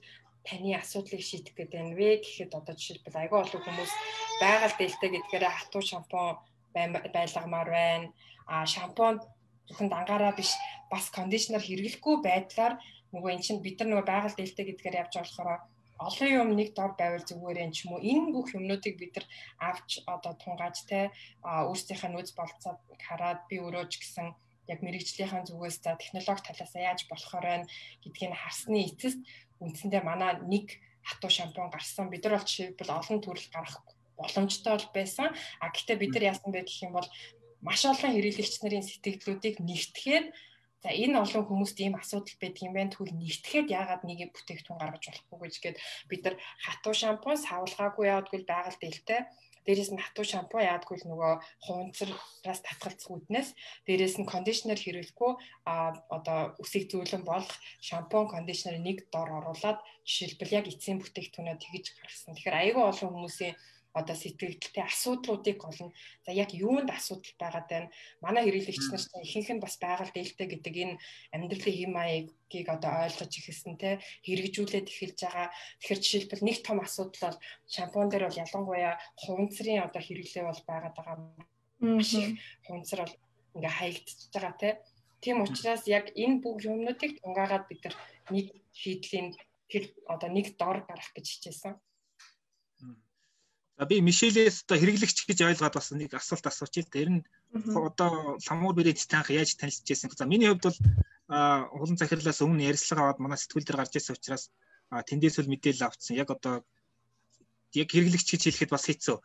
таны 0.46 0.70
асуудлыг 0.74 1.22
шийдэх 1.22 1.54
гэдэг 1.56 1.80
нь 1.86 1.96
вэ 1.98 2.08
гэхэд 2.20 2.52
одоо 2.58 2.74
жишээлбэл 2.76 3.20
айгүй 3.22 3.38
олон 3.42 3.62
хүмүүс 3.64 3.92
байгаль 4.42 4.76
дээлтэй 4.78 5.10
гэдгээр 5.14 5.44
хатуу 5.48 5.82
шампунь 5.82 6.38
байлагмаар 7.16 7.68
байна. 7.70 8.12
А 8.46 8.66
шампунь 8.74 9.20
зөвхөн 9.68 9.88
дангаараа 9.92 10.32
биш 10.36 10.50
бас 10.92 11.10
кондишнер 11.16 11.62
хэрэглэхгүй 11.64 12.16
байдлаар 12.24 12.74
нөгөө 13.12 13.30
эн 13.32 13.42
чинь 13.44 13.64
бид 13.64 13.76
нар 13.78 13.88
нөгөө 13.88 14.06
байгаль 14.08 14.36
дээлтэй 14.36 14.64
гэдгээр 14.68 15.00
явж 15.02 15.14
болохоор 15.16 15.60
олон 15.98 16.30
юм 16.40 16.50
нэг 16.54 16.68
дор 16.78 16.92
байвал 16.94 17.26
зүгээр 17.26 17.62
юм 17.64 17.72
ч 17.74 17.78
юм 17.84 17.92
уу. 17.98 18.06
Энэ 18.12 18.32
бүх 18.32 18.48
юмнуудыг 18.54 18.94
бид 18.98 19.12
нар 19.16 19.26
авч 19.70 19.90
одоо 20.06 20.32
тунгааж 20.38 20.76
те 20.86 21.10
өөрсдийнхээ 21.42 22.10
нөөц 22.12 22.30
болцоод 22.38 22.78
хараад 23.06 23.40
би 23.50 23.56
өөрөө 23.58 23.84
ч 23.90 23.94
гэсэн 23.98 24.26
яг 24.72 24.78
мэрэгжлийнхэн 24.84 25.48
зүгээс 25.48 25.76
за 25.82 25.98
технологи 25.98 26.46
талаас 26.46 26.72
яаж 26.76 27.00
болохоор 27.10 27.44
байна 27.50 27.66
гэдгийг 28.04 28.32
харсны 28.36 28.78
эцэст 28.86 29.20
үндсэндээ 29.64 30.02
манай 30.06 30.38
нэг 30.52 30.66
хатуу 31.02 31.30
шампунь 31.32 31.72
гарсан. 31.72 32.12
Бид 32.12 32.22
нар 32.24 32.36
бол 32.36 32.46
жишээлбэл 32.46 32.96
олон 32.98 33.18
төрөл 33.24 33.48
гарах 33.50 33.76
боломжтой 34.20 34.72
бол 34.76 34.88
байсан 34.94 35.28
а 35.62 35.70
гэхдээ 35.72 35.96
бид 35.98 36.12
нар 36.14 36.28
яасан 36.34 36.50
бэ 36.52 36.66
гэх 36.66 36.84
юм 36.86 36.92
бол 36.98 37.08
маш 37.66 37.80
олон 37.86 38.12
хэрэглэгч 38.12 38.54
нарын 38.60 38.86
сэтгэлдлүүдийг 38.86 39.56
нэгтгэхэд 39.62 40.26
За 40.82 40.94
энэ 40.94 41.18
олон 41.18 41.42
хүмүүст 41.46 41.78
ийм 41.82 41.98
асуудал 41.98 42.38
байдаг 42.38 42.62
юм 42.62 42.74
байна. 42.74 42.92
Тэгвэл 42.94 43.18
нэгтгэхэд 43.18 43.66
яагаад 43.74 44.02
нэг 44.06 44.30
бүтээгдэхүүн 44.30 44.78
гаргаж 44.78 45.04
болохгүй 45.10 45.38
гэж 45.42 45.54
гээд 45.58 45.76
бид 46.06 46.22
нар 46.22 46.36
хатуу 46.62 46.94
шампунь 46.94 47.42
савлгаагүй 47.42 48.06
яадгүй 48.14 48.46
байгаль 48.46 48.78
дэлтэй. 48.78 49.20
Дээрээс 49.66 49.90
нь 49.90 49.98
хатуу 49.98 50.22
шампунь 50.22 50.70
яадгүй 50.70 50.96
нөгөө 51.02 51.32
хуунцраас 51.66 52.60
татгалцах 52.62 53.10
үднээс 53.10 53.48
дээрээс 53.90 54.16
нь 54.22 54.30
кондишнер 54.30 54.78
хэрэглэхгүй 54.78 55.32
а 55.66 55.98
одоо 56.14 56.54
үсийг 56.62 56.86
зөөлөн 56.94 57.26
болох 57.26 57.58
шампунь 57.82 58.30
кондишнер 58.30 58.78
нэг 58.78 59.10
дор 59.10 59.34
оруулаад 59.34 59.82
жишээлбэл 60.06 60.56
яг 60.62 60.66
эцсийн 60.70 61.02
бүтээгдэхүүнээ 61.02 61.58
тэгж 61.58 61.86
гаргасан. 61.98 62.32
Тэгэхээр 62.38 62.60
айгүй 62.62 62.84
олон 62.86 63.10
хүмүүсийн 63.12 63.54
одоо 63.92 64.16
сэтгэгдэлтэй 64.16 64.84
асуудлуудыг 64.84 65.58
олно. 65.64 65.92
За 66.24 66.30
яг 66.32 66.52
юунд 66.52 66.90
асуудал 66.90 67.34
байгаад 67.40 67.66
байна? 67.68 67.88
Манай 68.20 68.44
хэрэглэгч 68.44 68.84
нар 68.90 69.02
чинь 69.02 69.24
ихэнх 69.24 69.50
нь 69.56 69.64
бас 69.64 69.76
байгаль 69.80 70.12
дээлтэй 70.14 70.46
гэдэг 70.50 70.74
энэ 70.76 70.98
амьдралын 71.34 71.76
хэм 71.78 71.92
маягийг 71.96 72.68
одоо 72.68 72.92
ойлгож 73.08 73.32
ихэлсэн 73.32 73.74
те 73.80 73.98
хэрэгжүүлээд 74.26 74.86
эхэлж 74.92 75.18
байгаа. 75.24 75.48
Тэгэхээр 75.80 76.00
жишээлбэл 76.04 76.46
нэг 76.46 76.58
том 76.62 76.78
асуудал 76.84 77.22
бол 77.32 77.38
шампунь 77.66 78.10
дээр 78.12 78.24
бол 78.28 78.40
ялангуяа 78.44 78.94
хуванцрын 79.16 79.84
одоо 79.86 80.02
хэрэглээ 80.04 80.44
бол 80.46 80.62
байгаад 80.68 80.94
байгаа. 80.96 81.16
Маш 81.80 82.12
их 82.14 82.38
хуванцар 82.66 83.00
бол 83.02 83.14
ингээ 83.56 83.74
хаягдчихж 83.78 84.32
байгаа 84.34 84.54
те. 84.60 84.70
Тийм 85.20 85.42
учраас 85.42 85.82
яг 85.90 86.14
энэ 86.14 86.40
бүх 86.42 86.62
юмнуудыг 86.62 87.18
тунгаагаад 87.18 87.64
бид 87.66 87.80
нар 87.82 87.96
нэг 88.30 88.46
шийдлийн 88.70 89.34
тэр 89.66 89.90
одоо 90.06 90.30
нэг 90.30 90.54
дор 90.60 90.86
гарах 90.86 91.10
гэж 91.14 91.26
хичээсэн. 91.26 91.74
За 93.78 93.86
би 93.86 94.02
Мишелээс 94.02 94.66
одоо 94.66 94.76
хэрэглэгч 94.82 95.18
гэж 95.22 95.38
ойлгоод 95.46 95.74
бас 95.78 95.94
нэг 95.94 96.10
асуулт 96.10 96.50
асуучих. 96.50 96.90
Тэр 96.90 97.08
нь 97.14 97.20
одоо 97.54 98.34
ламуур 98.42 98.74
брэнд 98.74 98.98
танх 99.06 99.30
яаж 99.30 99.54
танилцж 99.54 99.86
байсан. 99.86 100.10
За 100.18 100.26
миний 100.26 100.50
хувьд 100.50 100.66
бол 100.66 100.78
улан 101.78 101.94
захирлаас 101.94 102.42
өмнө 102.42 102.66
ярилцлага 102.66 103.14
аваад 103.14 103.22
манай 103.22 103.38
сэтгүүл 103.38 103.62
дээр 103.62 103.78
гарч 103.78 103.94
ирсэн 104.02 104.18
учраас 104.18 104.50
тэндээс 104.90 105.38
л 105.38 105.52
мэдээлэл 105.54 105.86
авцсан. 105.86 106.18
Яг 106.18 106.34
одоо 106.34 106.66
яг 107.78 107.88
хэрэглэгч 107.94 108.28
гэж 108.34 108.42
хэлэхэд 108.50 108.74
бас 108.74 108.90
хэцүү. 108.90 109.16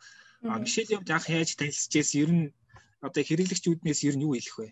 Мишелийн 0.46 1.02
хувьд 1.02 1.10
анх 1.10 1.26
яаж 1.34 1.50
танилцж 1.58 1.90
байсан? 1.90 2.20
Ер 2.22 2.30
нь 2.30 2.44
одоо 3.02 3.22
хэрэглэгчүүднээс 3.26 4.00
ер 4.06 4.14
нь 4.14 4.22
юу 4.22 4.38
хэлэх 4.38 4.56
вэ? 4.62 4.68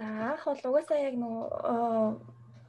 За 0.00 0.32
анх 0.32 0.48
бол 0.48 0.64
угаасаа 0.64 0.96
яг 0.96 1.14
нөгөө 1.20 1.44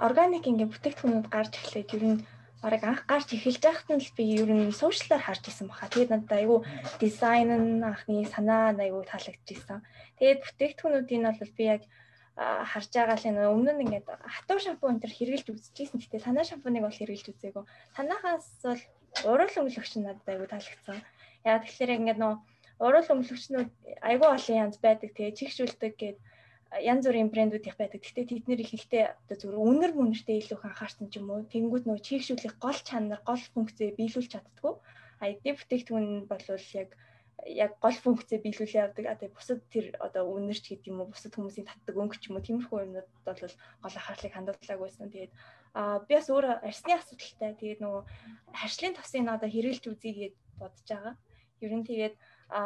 органик 0.03 0.45
ингээ 0.51 0.67
бүтээгдэхүүнүүд 0.67 1.27
гарч 1.31 1.53
эхлээд 1.55 1.95
ер 1.95 2.03
нь 2.11 2.19
бараг 2.61 2.83
анх 2.85 3.01
гарч 3.09 3.33
эхэлж 3.33 3.61
байхад 3.65 3.89
нь 3.89 4.03
л 4.05 4.15
би 4.17 4.23
ер 4.37 4.49
нь 4.53 4.71
сошиалаар 4.71 5.23
харж 5.25 5.43
исэн 5.49 5.67
баха. 5.67 5.89
Тэгээд 5.89 6.13
надад 6.13 6.31
айгүй 6.37 6.59
дизайн 7.01 7.49
нь 7.49 7.83
анхны 7.89 8.21
санаа 8.29 8.77
айгүй 8.77 9.03
таалагдчихсан. 9.09 9.81
Тэгээд 10.21 10.43
бүтээгдэхүүнүүдийн 10.45 11.25
бол 11.25 11.53
би 11.57 11.63
яг 11.73 11.81
харж 12.37 12.89
байгаа 12.93 13.17
л 13.17 13.29
энэ 13.29 13.49
өмнө 13.53 13.71
нь 13.73 13.83
ингээд 13.85 14.07
хатуу 14.07 14.59
шампунь 14.61 15.01
энэ 15.01 15.09
хэрглэж 15.09 15.47
үзчихсэн. 15.49 15.99
Гэтэ 16.01 16.25
санаа 16.25 16.45
шампуныг 16.45 16.85
бол 16.85 16.97
хэрглэж 16.97 17.27
үзээгүй. 17.33 17.65
Санаахаас 17.97 18.47
бол 18.61 18.83
урал 19.25 19.57
өнгөлөгч 19.59 19.93
надад 19.97 20.27
айгүй 20.29 20.47
таалагдсан. 20.49 20.97
Яа 21.49 21.59
тэгэхээр 21.65 21.95
ингээд 21.97 22.21
нөө 22.21 22.33
урал 22.85 23.09
өмлөгчнүүд 23.13 23.69
айгүй 24.09 24.29
олон 24.35 24.57
янз 24.63 24.77
байдаг. 24.81 25.09
Тэгээ 25.13 25.37
чигшүүлдэг 25.37 25.93
гэдэг 25.97 26.17
янз 26.71 27.03
бүрийн 27.03 27.27
брэндүүд 27.27 27.67
их 27.67 27.75
байдаг. 27.75 27.99
Гэхдээ 27.99 28.25
тэд 28.31 28.45
нэр 28.47 28.63
их 28.63 28.71
ихтэй 28.71 29.11
одоо 29.11 29.35
зүгээр 29.35 29.59
үнэр 29.59 29.91
мөнөртэй 29.91 30.39
илүү 30.39 30.55
их 30.55 30.67
анхаарсан 30.71 31.11
ч 31.11 31.19
юм 31.19 31.27
уу. 31.27 31.43
Тэнгүүд 31.51 31.83
нөгөө 31.83 32.05
чигшүүлэх 32.07 32.55
гол 32.63 32.79
чанар, 32.79 33.19
гол 33.27 33.43
функцээ 33.51 33.91
биелүүлж 33.99 34.31
чаддгүй. 34.31 34.73
А 35.19 35.23
эдийн 35.27 35.59
бүтээгдэхүүн 35.59 36.07
нь 36.07 36.29
бол 36.31 36.45
яг 36.47 36.89
яг 37.43 37.71
гол 37.83 37.97
функцээ 37.99 38.39
биелүүлээ 38.39 38.83
явдаг. 38.87 39.05
А 39.11 39.19
тэгээ 39.19 39.35
бусад 39.35 39.59
тэр 39.67 39.85
одоо 39.99 40.23
үнэрч 40.31 40.63
гэдэг 40.71 40.87
юм 40.87 41.03
уу, 41.03 41.11
бусад 41.11 41.35
хүмүүсийн 41.35 41.67
татдаг 41.67 41.95
өнгө 41.99 42.17
ч 42.23 42.31
юм 42.31 42.39
уу, 42.39 42.45
тиймэрхүү 42.47 42.79
юмнууд 42.87 43.09
бол 43.27 43.41
гол 43.43 43.55
анхаарлыг 43.83 44.31
хандуулдаг 44.31 44.79
байсан. 44.79 45.11
Тэгээд 45.11 45.33
а 45.75 45.99
би 46.07 46.13
бас 46.15 46.29
өөр 46.31 46.45
арсны 46.63 46.93
асуудалтай. 46.95 47.51
Тэгээд 47.59 47.83
нөгөө 47.83 48.03
харшлын 48.55 48.95
тосыг 48.95 49.27
одоо 49.27 49.49
хэрэгжилж 49.51 49.85
үзье 49.91 50.11
гэж 50.15 50.33
бодож 50.55 50.87
байгаа. 50.87 51.15
Ер 51.59 51.73
нь 51.75 51.83
тэгээд 51.83 52.15
а 52.47 52.61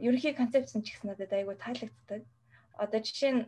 ерөнхий 0.00 0.32
концепц 0.32 0.72
нь 0.72 0.84
ч 0.84 0.96
гэсэн 0.96 1.12
надад 1.12 1.32
айгүй 1.32 1.56
таалагддаг. 1.60 2.22
Одоо 2.78 3.00
жишээ 3.00 3.32
нь 3.32 3.42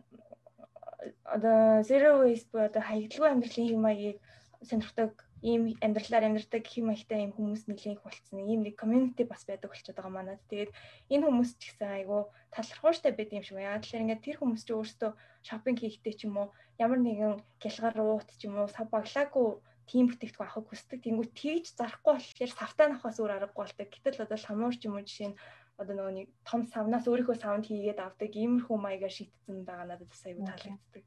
одоо 1.23 1.81
zero 1.85 2.21
waste 2.23 2.49
буюу 2.51 2.67
одоо 2.69 2.81
хаягдлагүй 2.81 3.31
амьдралын 3.33 3.69
хэм 3.69 3.81
маягийг 3.81 4.17
сонирхдаг 4.65 5.11
ийм 5.45 5.77
амьдралаар 5.85 6.25
амьдардаг 6.25 6.65
хэм 6.65 6.85
маягтай 6.89 7.19
ийм 7.21 7.33
хүмүүс 7.37 7.63
нэлээд 7.69 7.97
их 7.97 8.03
болцсон. 8.05 8.41
Ийм 8.41 8.61
нэг 8.65 8.75
community 8.81 9.23
бас 9.29 9.45
байдаг 9.45 9.69
болчиход 9.69 9.97
байгаа 9.97 10.13
манад. 10.17 10.41
Тэгээд 10.49 10.71
энэ 11.13 11.25
хүмүүс 11.25 11.51
ч 11.61 11.61
гэсэн 11.69 11.89
айгүй 12.01 12.21
талархууштай 12.49 13.11
байд 13.13 13.29
юм 13.37 13.43
шиг 13.45 13.57
байна. 13.61 13.77
Тэгэхээр 13.77 14.03
ингээд 14.03 14.25
тэр 14.25 14.37
хүмүүс 14.41 14.63
ч 14.65 14.69
өөрсдөө 14.73 15.11
шопинг 15.45 15.79
хийхдээ 15.85 16.13
ч 16.17 16.21
юм 16.25 16.35
уу 16.41 16.49
ямар 16.81 16.99
нэгэн 17.03 17.33
гялгар 17.61 17.95
уут 18.01 18.29
ч 18.39 18.41
юм 18.49 18.57
уу 18.57 18.67
сав 18.73 18.89
баглаагүй 18.89 19.61
тийм 19.85 20.09
бүтээгдэхүүн 20.09 20.49
авахыг 20.49 20.65
хүсдэг. 20.65 20.99
Тэнгүү 21.05 21.25
тэгж 21.37 21.65
зарахгүй 21.77 22.13
болохоор 22.17 22.51
савтаа 22.57 22.85
авахаас 22.89 23.17
өөр 23.21 23.33
аргагүй 23.37 23.61
болдог. 23.61 23.87
Гэтэл 23.93 24.25
одоо 24.25 24.37
хамуур 24.41 24.73
ч 24.73 24.89
юм 24.89 24.97
уу 24.97 25.05
жишээ 25.05 25.29
нь 25.29 25.37
одоо 25.75 25.93
нөгөө 25.95 26.13
нэг 26.15 26.27
том 26.47 26.61
савнаас 26.71 27.05
өөрийнхөө 27.07 27.35
савнд 27.35 27.67
хийгээд 27.67 27.99
авдаг 27.99 28.31
иймэрхүү 28.31 28.77
маягаар 28.79 29.11
шийдсэн 29.11 29.67
байгаа 29.67 29.87
надад 29.91 30.07
бас 30.07 30.23
аюу 30.23 30.47
таалагддаг. 30.47 31.03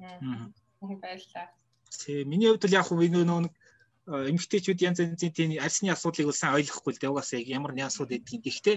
Аа. 0.00 0.48
Баярлалаа. 0.80 1.46
Тэ 1.92 2.24
миний 2.24 2.48
хувьд 2.48 2.64
л 2.64 2.76
яг 2.80 2.86
хөө 2.88 3.12
нөгөө 3.12 3.52
эмгтээчүүд 4.06 4.84
янз 4.86 4.98
янзын 5.02 5.32
тийм 5.34 5.50
арсны 5.58 5.90
асуудлыг 5.90 6.30
сайн 6.32 6.56
ойлгохгүй 6.56 6.92
л 6.94 7.00
дээ 7.00 7.12
угаасаа 7.12 7.42
яг 7.42 7.48
ямар 7.50 7.72
нэг 7.74 7.90
асуудал 7.90 8.14
гэдгийг. 8.14 8.42
Гэхдээ 8.46 8.76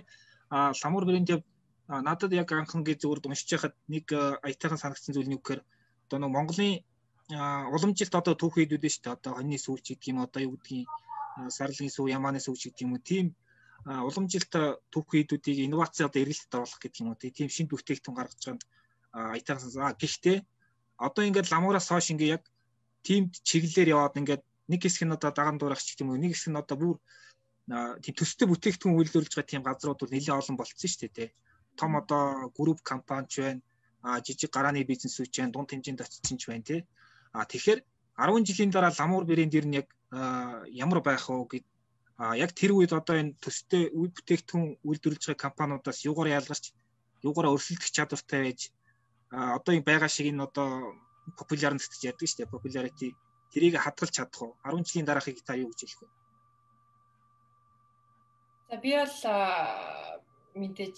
ламур 0.82 1.06
брэнд 1.06 1.46
надад 1.88 2.32
яг 2.34 2.50
анхан 2.52 2.82
гэж 2.82 3.06
зүгээр 3.06 3.30
уншиж 3.30 3.50
байхад 3.54 3.76
нэг 3.88 4.06
аятайхан 4.42 4.82
санагдсан 4.82 5.14
зүйл 5.14 5.30
нь 5.30 5.38
юу 5.38 5.42
гэхээр 5.46 5.62
одоо 6.10 6.18
нэг 6.20 6.34
Монголын 6.34 6.82
уламжилт 7.70 8.16
одоо 8.18 8.34
түүх 8.34 8.58
хийдүүд 8.58 8.84
шүү 8.90 9.04
дээ. 9.06 9.16
Одоо 9.22 9.32
хоньны 9.38 9.58
сүүлч 9.62 9.86
гэдэг 9.94 10.10
юм 10.10 10.20
одоо 10.26 10.42
юу 10.42 10.58
гэдгийг 10.58 10.90
сарлын 11.54 11.94
сүү, 11.94 12.10
ямааны 12.18 12.42
сүүч 12.42 12.74
гэдэг 12.74 12.84
юм 12.90 12.98
уу. 12.98 13.06
Тийм 13.06 13.26
уламжилт 13.86 14.54
түүх 14.92 15.08
хийдүүдийг 15.08 15.66
инновац 15.66 16.02
одоо 16.02 16.20
эргэлтэд 16.20 16.58
оруулах 16.58 16.80
гэдэг 16.82 17.00
юм 17.00 17.10
уу. 17.14 17.20
Тийм 17.20 17.50
шин 17.50 17.68
бүтээгдэхүүн 17.72 18.18
гаргаж 18.18 18.42
байгаа 18.44 19.60
санаа. 19.60 19.96
Гэхдээ 19.96 20.38
одоо 21.00 21.24
ингээд 21.24 21.52
ламуураас 21.52 21.88
хойш 21.88 22.12
ингээд 22.12 22.36
яг 22.36 22.44
тийм 23.08 23.32
чиглэлээр 23.32 23.94
яваад 23.96 24.20
ингээд 24.20 24.44
нэг 24.68 24.82
хэсэг 24.84 25.08
нь 25.08 25.16
одоо 25.16 25.32
даган 25.32 25.58
дуурайч 25.58 25.96
гэх 25.96 26.04
юм 26.04 26.12
уу 26.12 26.20
нэг 26.20 26.36
хэсэг 26.36 26.52
нь 26.52 26.60
одоо 26.60 26.78
бүр 26.78 26.98
тийм 28.04 28.16
төстэй 28.20 28.48
бүтээгдэхүүн 28.50 28.98
үйлдвэрлэж 29.00 29.34
байгаа 29.34 29.52
тийм 29.52 29.64
газрууд 29.64 30.00
бол 30.02 30.14
нэлээд 30.14 30.40
олон 30.40 30.56
болцсон 30.60 30.90
шүү 30.90 31.02
дээ 31.08 31.16
тий. 31.16 31.30
Том 31.80 31.96
одоо 31.96 32.52
групп 32.58 32.84
компанич 32.84 33.40
байна. 33.40 33.62
А 34.02 34.20
жижиг 34.20 34.52
гарааны 34.52 34.84
бизнесүүч 34.84 35.34
байна, 35.40 35.54
дунд 35.54 35.72
хэмжээнд 35.72 36.02
ч 36.04 36.44
байна 36.48 36.68
тий. 36.68 36.82
А 37.32 37.46
тэгэхээр 37.46 37.80
10 38.20 38.48
жилийн 38.48 38.72
дараа 38.72 38.92
ламуур 38.92 39.26
брэнд 39.26 39.54
ер 39.56 39.66
нь 39.68 39.78
яг 39.80 39.88
ямар 40.68 41.00
байх 41.00 41.30
вэ 41.30 41.46
гэд 41.52 41.66
а 42.20 42.36
яг 42.36 42.52
тэр 42.52 42.76
үед 42.76 42.92
одоо 42.92 43.16
энэ 43.16 43.40
төстэй 43.40 43.88
үе 43.96 44.12
бүтээгдэхүүн 44.12 44.84
үйлдвэрлэж 44.84 45.24
байгаа 45.24 45.46
компаниудаас 45.48 46.04
юугаар 46.04 46.36
ялгарч 46.36 46.76
юугаар 47.24 47.56
өрсөлдөх 47.56 47.96
чадвартай 47.96 48.40
байж 48.44 48.62
одоо 49.32 49.72
энэ 49.72 49.88
байгаа 49.88 50.12
шиг 50.12 50.28
энэ 50.28 50.44
одоо 50.44 51.00
популярность 51.40 51.96
гэж 51.96 52.12
ярьдаг 52.12 52.28
шүү 52.28 52.38
дээ. 52.44 52.52
Popularity 52.52 53.08
тэрийг 53.56 53.80
хадгалж 53.80 54.14
чадах 54.20 54.42
уу? 54.42 54.58
10 54.68 54.84
жилийн 54.84 55.08
дараахыг 55.08 55.40
та 55.48 55.56
юу 55.56 55.72
гэж 55.72 55.80
хэлэх 55.80 56.02
вэ? 56.04 56.10
За 58.70 58.76
би 58.84 58.92
бол 59.00 59.16
мэдээж 60.60 60.98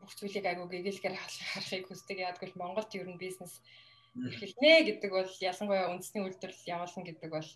бүх 0.00 0.12
зүйлийг 0.14 0.46
айгуу 0.46 0.70
гэгээлгээр 0.70 1.16
харахыг 1.18 1.86
хүсдэг. 1.90 2.22
Яагтвэл 2.22 2.60
Монголд 2.60 2.94
ер 2.94 3.08
нь 3.10 3.18
бизнес 3.18 3.58
эрхэлнэ 4.14 4.72
гэдэг 4.88 5.10
бол 5.10 5.32
ялангуяа 5.40 5.92
үндэсний 5.92 6.22
үйлдвэрлэл 6.24 6.70
явуулна 6.70 7.02
гэдэг 7.08 7.30
бол 7.32 7.48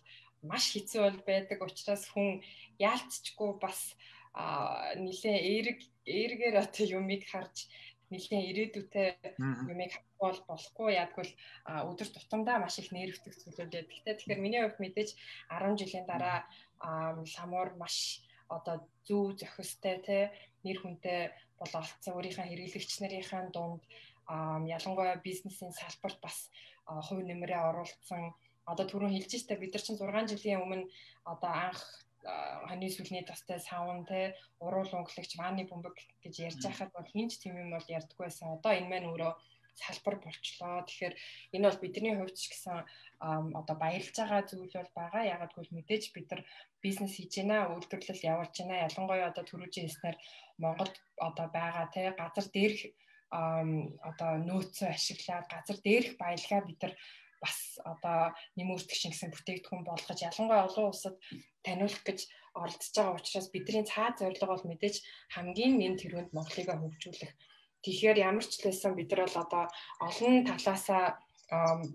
маш 0.43 0.73
хэцүү 0.73 1.01
бол 1.01 1.19
байдаг. 1.25 1.59
Учраас 1.61 2.03
хүн 2.11 2.41
яалтчгүй 2.77 3.51
бас 3.61 3.95
нэлээ 4.35 5.37
эерэг 5.51 5.79
эергээр 6.05 6.55
одоо 6.61 6.85
юмыг 6.85 7.25
харж 7.25 7.67
нэлээд 8.13 8.49
ирээдүйтэй 8.49 9.07
юмыг 9.67 9.93
бол 10.21 10.39
болохгүй. 10.47 10.95
Яадгүй 10.95 11.25
өдөр 11.89 12.09
тутамдаа 12.13 12.57
маш 12.61 12.79
их 12.79 12.93
нервтэх 12.93 13.35
зүйлүүд 13.35 13.71
байдаг. 13.73 14.15
Тэгэхээр 14.21 14.43
миний 14.43 14.61
хувьд 14.63 14.79
мэдээж 14.79 15.09
10 15.51 15.79
жилийн 15.81 16.07
дараа 16.07 16.47
ламуур 16.79 17.75
маш 17.75 18.23
одоо 18.47 18.87
зөв 19.03 19.35
зохистой 19.35 19.99
те 20.07 20.17
нэр 20.63 20.79
хүнтэй 20.79 21.35
бол 21.59 21.73
олцсон 21.75 22.15
өөрийнхөө 22.15 22.47
хэрэглэгч 22.47 22.91
нарын 23.03 23.51
дунд 23.51 23.83
ялангуяа 24.77 25.19
бизнесийн 25.27 25.71
салбарт 25.75 26.19
бас 26.23 26.37
хувь 26.87 27.23
нэмрээ 27.27 27.59
оруулсан 27.69 28.31
одоо 28.71 28.85
түрүүн 28.87 29.15
хэлж 29.15 29.31
штэ 29.41 29.55
бид 29.59 29.73
нар 29.73 29.83
чинь 29.83 29.99
6 29.99 30.31
жилийн 30.31 30.63
өмнө 30.63 30.85
одоо 31.23 31.51
анх 31.67 31.81
ханы 32.69 32.89
сүлний 32.91 33.23
тастай 33.23 33.59
савн 33.63 34.03
те 34.09 34.35
уруул 34.59 34.91
өнгөлөгч 34.99 35.37
мааны 35.39 35.63
бөмбөг 35.69 35.95
гэж 36.23 36.35
ярьж 36.47 36.61
байхад 36.65 36.91
бол 36.91 37.07
хинч 37.07 37.39
тийм 37.39 37.55
юм 37.63 37.69
бол 37.75 37.87
ярьдаггүй 37.97 38.27
байсан. 38.27 38.57
Одоо 38.57 38.71
энэ 38.75 38.89
маань 38.91 39.09
өөрөө 39.11 39.31
салбар 39.77 40.15
болчлоо. 40.19 40.83
Тэгэхээр 40.83 41.15
энэ 41.55 41.67
бол 41.69 41.83
бидний 41.83 42.13
хувьд 42.17 42.35
ч 42.35 42.51
гэсэн 42.51 42.83
одоо 43.59 43.75
баярлж 43.77 44.15
байгаа 44.17 44.41
зүйл 44.49 44.73
бол 44.75 44.91
байгаа. 44.99 45.23
Ягаад 45.33 45.53
гэвэл 45.53 45.77
мэдээж 45.77 46.03
бид 46.11 46.27
нар 46.31 46.41
бизнес 46.83 47.13
хийж 47.15 47.33
байна, 47.39 47.69
үйлдвэрлэл 47.71 48.27
явуулж 48.33 48.55
байна. 48.57 48.83
Ялангуяа 48.87 49.29
одоо 49.31 49.43
түрүүжийн 49.47 49.87
хэлснээр 49.87 50.17
Монголд 50.63 50.95
одоо 51.27 51.47
байгаа 51.53 51.85
те 51.93 52.11
газар 52.17 52.47
дээрх 52.51 52.81
одоо 53.29 54.31
нөөцөө 54.49 54.89
ашиглаад 54.91 55.47
газар 55.51 55.77
дээрх 55.85 56.17
баялгаа 56.17 56.61
бид 56.65 56.79
нар 56.81 56.93
бас 57.43 57.77
одоо 57.83 58.33
нэмэгдэх 58.57 58.99
гэсэн 59.11 59.31
бүтээгдэхүүн 59.33 59.83
болгож 59.85 60.19
ялангуяа 60.21 60.67
олон 60.67 60.85
улсад 60.89 61.15
таниулах 61.65 62.03
гэж 62.05 62.19
оролдож 62.57 62.91
байгаа 62.95 63.17
учраас 63.19 63.47
бидний 63.53 63.85
цаад 63.85 64.15
зорилго 64.19 64.47
бол 64.49 64.65
мэдээж 64.65 64.95
хамгийн 65.35 65.73
нэн 65.77 65.95
тэрүүнд 66.01 66.33
Монголыг 66.33 66.69
хөгжүүлэх. 66.73 67.31
Тэгэхээр 67.85 68.17
ямар 68.29 68.45
ч 68.45 68.57
л 68.57 68.65
байсан 68.67 68.91
бид 68.97 69.09
нар 69.13 69.21
бол 69.25 69.37
одоо 69.45 69.63
олон 70.01 70.35
талаасаа 70.49 71.03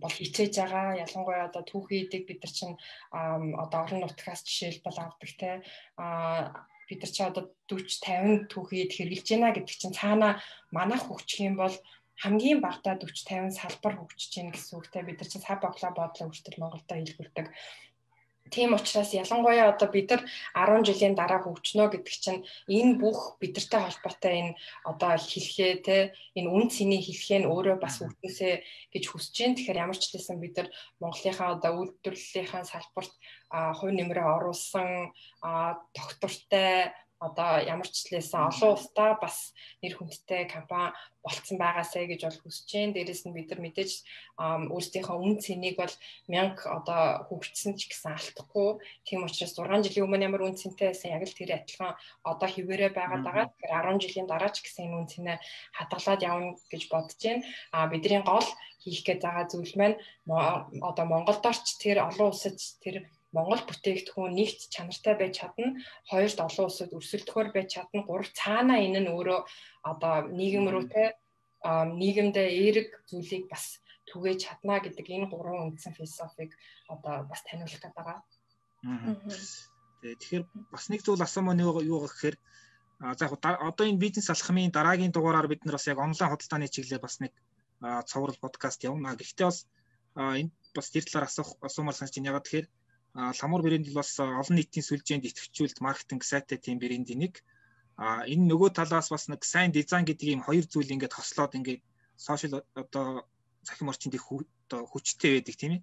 бол 0.02 0.14
хичээж 0.14 0.54
байгаа. 0.62 1.02
Ялангуяа 1.04 1.50
одоо 1.50 1.62
түүхий 1.66 2.06
идэг 2.06 2.22
бид 2.30 2.40
нар 2.40 2.52
чинь 2.54 2.76
одоо 3.12 3.78
орон 3.84 4.00
нутгаас 4.06 4.40
жишээлбэл 4.46 5.02
авдаг 5.02 5.30
те 5.36 5.50
а 5.98 6.66
бид 6.88 7.02
нар 7.02 7.12
чи 7.12 7.22
одоо 7.22 7.44
40 7.68 8.48
50 8.48 8.52
түүхийд 8.52 8.90
хэрэгжилж 8.94 9.28
байна 9.32 9.52
гэдэг 9.56 9.76
чинь 9.76 9.96
цаана 9.96 10.40
манах 10.72 11.04
хөгжих 11.04 11.44
юм 11.48 11.56
бол 11.60 11.74
хамгийн 12.22 12.60
багтаа 12.62 12.94
40 12.94 13.50
50 13.50 13.58
салбар 13.58 13.94
хөгжиж 13.98 14.30
гин 14.34 14.48
гэсэн 14.54 14.78
үгтэй 14.78 15.02
бид 15.04 15.18
нар 15.18 15.30
чинь 15.30 15.42
сав 15.46 15.58
боглоо 15.58 15.92
бодлоо 15.94 16.26
хүртэл 16.30 16.60
Монголдо 16.62 16.94
хэлбэрдэг. 16.94 17.46
Тийм 18.52 18.74
учраас 18.76 19.14
ялангуяа 19.16 19.72
одоо 19.72 19.88
бид 19.88 20.10
нар 20.10 20.22
10 20.52 20.84
жилийн 20.84 21.14
дараа 21.16 21.40
хөгжнө 21.42 21.88
гэдэг 21.88 22.16
чинь 22.24 22.44
энэ 22.68 23.00
бүх 23.00 23.40
бидэртэй 23.40 23.80
холбоотой 23.80 24.34
энэ 24.40 24.56
одоо 24.84 25.16
хэлхээ 25.16 25.72
те 25.86 25.96
энэ 26.36 26.52
үн 26.52 26.68
цэний 26.68 27.00
хэлхээ 27.00 27.38
нь 27.40 27.48
өөрөө 27.48 27.76
бас 27.80 28.04
үүднээсээ 28.04 28.54
гэж 28.92 29.04
хүсэж 29.08 29.34
байна. 29.40 29.56
Тэгэхээр 29.56 29.82
ямар 29.84 29.96
ч 29.96 30.04
хэлсэн 30.12 30.36
бид 30.36 30.54
нар 30.60 30.68
Монголынхаа 31.00 31.48
одоо 31.56 31.72
үйлдвэрлэлийнхаа 31.80 32.64
салбарт 32.68 33.12
хувь 33.78 33.94
нэмрээ 33.96 34.26
оруулсан 34.36 35.16
доктортой 35.96 36.92
одоо 37.22 37.62
ямар 37.62 37.88
ч 37.88 38.10
хэлээсэн 38.10 38.50
олон 38.50 38.70
улстай 38.74 39.10
бас 39.22 39.54
нэр 39.82 39.94
хүндтэй 39.94 40.50
компани 40.50 40.90
болцсон 41.22 41.56
байгаасаа 41.58 42.04
гэж 42.10 42.20
бол 42.26 42.38
хүсэж 42.42 42.68
байна. 42.74 42.94
Дээрээс 42.98 43.22
нь 43.26 43.36
бид 43.36 43.48
нар 43.50 43.62
мэдээж 43.62 43.92
өөрсдийнхөө 44.74 45.16
үн 45.22 45.34
цэнийг 45.38 45.76
бол 45.78 45.94
мянга 46.26 46.66
одоо 46.66 47.02
хөгжсөн 47.30 47.78
ч 47.78 47.86
гэсэн 47.86 48.18
алдахгүй. 48.18 48.82
Тийм 49.06 49.22
учраас 49.22 49.54
6 49.54 49.86
жилийн 49.86 50.06
өмнө 50.10 50.26
ямар 50.26 50.42
үн 50.42 50.58
цэнтэй 50.58 50.90
байсан 50.90 51.14
яг 51.14 51.22
л 51.22 51.38
тэр 51.38 51.50
адилхан 51.62 51.94
одоо 52.26 52.48
хിവэрэ 52.50 52.90
байгаад 52.90 53.22
байгаа. 53.22 53.46
Тэгэхээр 53.54 53.86
10 53.86 54.02
жилийн 54.02 54.26
дараа 54.26 54.50
ч 54.50 54.66
гэсэн 54.66 54.90
энэ 54.90 54.98
үн 54.98 55.06
цэнэ 55.06 55.34
хадгалаад 55.78 56.20
явна 56.26 56.50
гэж 56.72 56.82
бодож 56.90 57.20
байна. 57.22 57.46
А 57.70 57.86
бидний 57.86 58.22
гол 58.26 58.48
хийх 58.82 59.06
гэж 59.06 59.18
байгаа 59.22 59.46
зүйл 59.46 59.74
маань 59.78 59.96
одоо 60.82 61.06
Монголдорч 61.06 61.78
тэр 61.78 62.02
олон 62.02 62.34
улсад 62.34 62.58
тэр 62.82 63.06
Монгол 63.32 63.64
бүтээгдэхүүн 63.64 64.36
нэгт 64.36 64.60
чанартай 64.68 65.14
байж 65.16 65.40
чадна, 65.40 65.80
хоёрт 66.10 66.38
олон 66.40 66.66
улсад 66.68 66.92
өрсөлдөхөр 66.92 67.48
байж 67.56 67.68
чадна, 67.80 68.04
гурав 68.04 68.28
цаана 68.36 68.76
энэ 68.76 69.00
нь 69.02 69.12
өөрөө 69.12 69.40
одоо 69.88 70.14
нийгэм 70.28 70.68
рүү 70.68 70.84
те 70.92 71.16
нийгэмдээ 71.64 72.48
эерэг 72.60 72.88
зүйлийг 73.08 73.48
бас 73.48 73.80
түгээж 74.10 74.38
чадна 74.44 74.82
гэдэг 74.84 75.06
энэ 75.08 75.30
гурван 75.32 75.72
үндсэн 75.72 75.96
философиг 75.96 76.50
одоо 76.92 77.24
бас 77.30 77.40
таниулах 77.46 77.78
гэдэг 77.78 77.94
байгаа. 77.96 78.20
Тэгэхээр 80.02 80.44
бас 80.74 80.84
нэг 80.90 81.00
зүйл 81.06 81.22
асуумаа 81.22 81.54
нэг 81.54 81.70
юу 81.86 82.02
гэхээр 82.02 82.36
за 83.16 83.22
яг 83.26 83.32
одоо 83.38 83.84
энэ 83.86 84.02
бизнес 84.02 84.28
алхмын 84.28 84.74
дараагийн 84.74 85.14
дугаараар 85.14 85.46
бид 85.46 85.62
нар 85.64 85.78
бас 85.78 85.86
яг 85.86 85.98
онлайн 86.02 86.30
худалдааны 86.34 86.66
чиглэлээр 86.66 87.06
бас 87.06 87.16
нэг 87.22 87.32
цоврал 88.10 88.38
подкаст 88.42 88.82
явна. 88.82 89.14
Гэхдээ 89.14 89.46
бас 89.46 89.70
энэ 90.18 90.50
бас 90.74 90.90
тэр 90.90 91.04
талаар 91.06 91.30
асуух 91.30 91.50
асуумаар 91.62 91.94
санаж 91.94 92.14
байна. 92.14 92.30
Ягаад 92.34 92.46
тэгэхээр 92.46 92.66
ламур 93.14 93.62
брэнд 93.62 93.86
бол 93.88 94.00
бас 94.00 94.10
олон 94.20 94.56
нийтийн 94.56 94.84
сүлжээнд 94.86 95.28
идэвхжүүлэлт 95.28 95.84
маркетинг 95.84 96.22
сайтай 96.24 96.58
тийм 96.58 96.78
брэндийн 96.80 97.20
нэг. 97.24 97.34
А 97.96 98.24
энэ 98.32 98.48
нөгөө 98.50 98.70
талаас 98.72 99.08
бас 99.12 99.28
нэг 99.28 99.44
сайн 99.44 99.70
дизайн 99.72 100.04
гэдэг 100.08 100.28
ийм 100.28 100.42
хоёр 100.46 100.64
зүйл 100.64 100.94
ингээд 100.94 101.16
хослоод 101.16 101.52
ингээд 101.58 101.82
сошиал 102.16 102.64
одоо 102.82 103.28
захим 103.68 103.90
орчинд 103.92 104.14
их 104.16 104.26
одоо 104.32 104.80
хүчтэй 104.88 105.30
байдаг 105.36 105.56
тийм 105.60 105.72
ээ. 105.76 105.82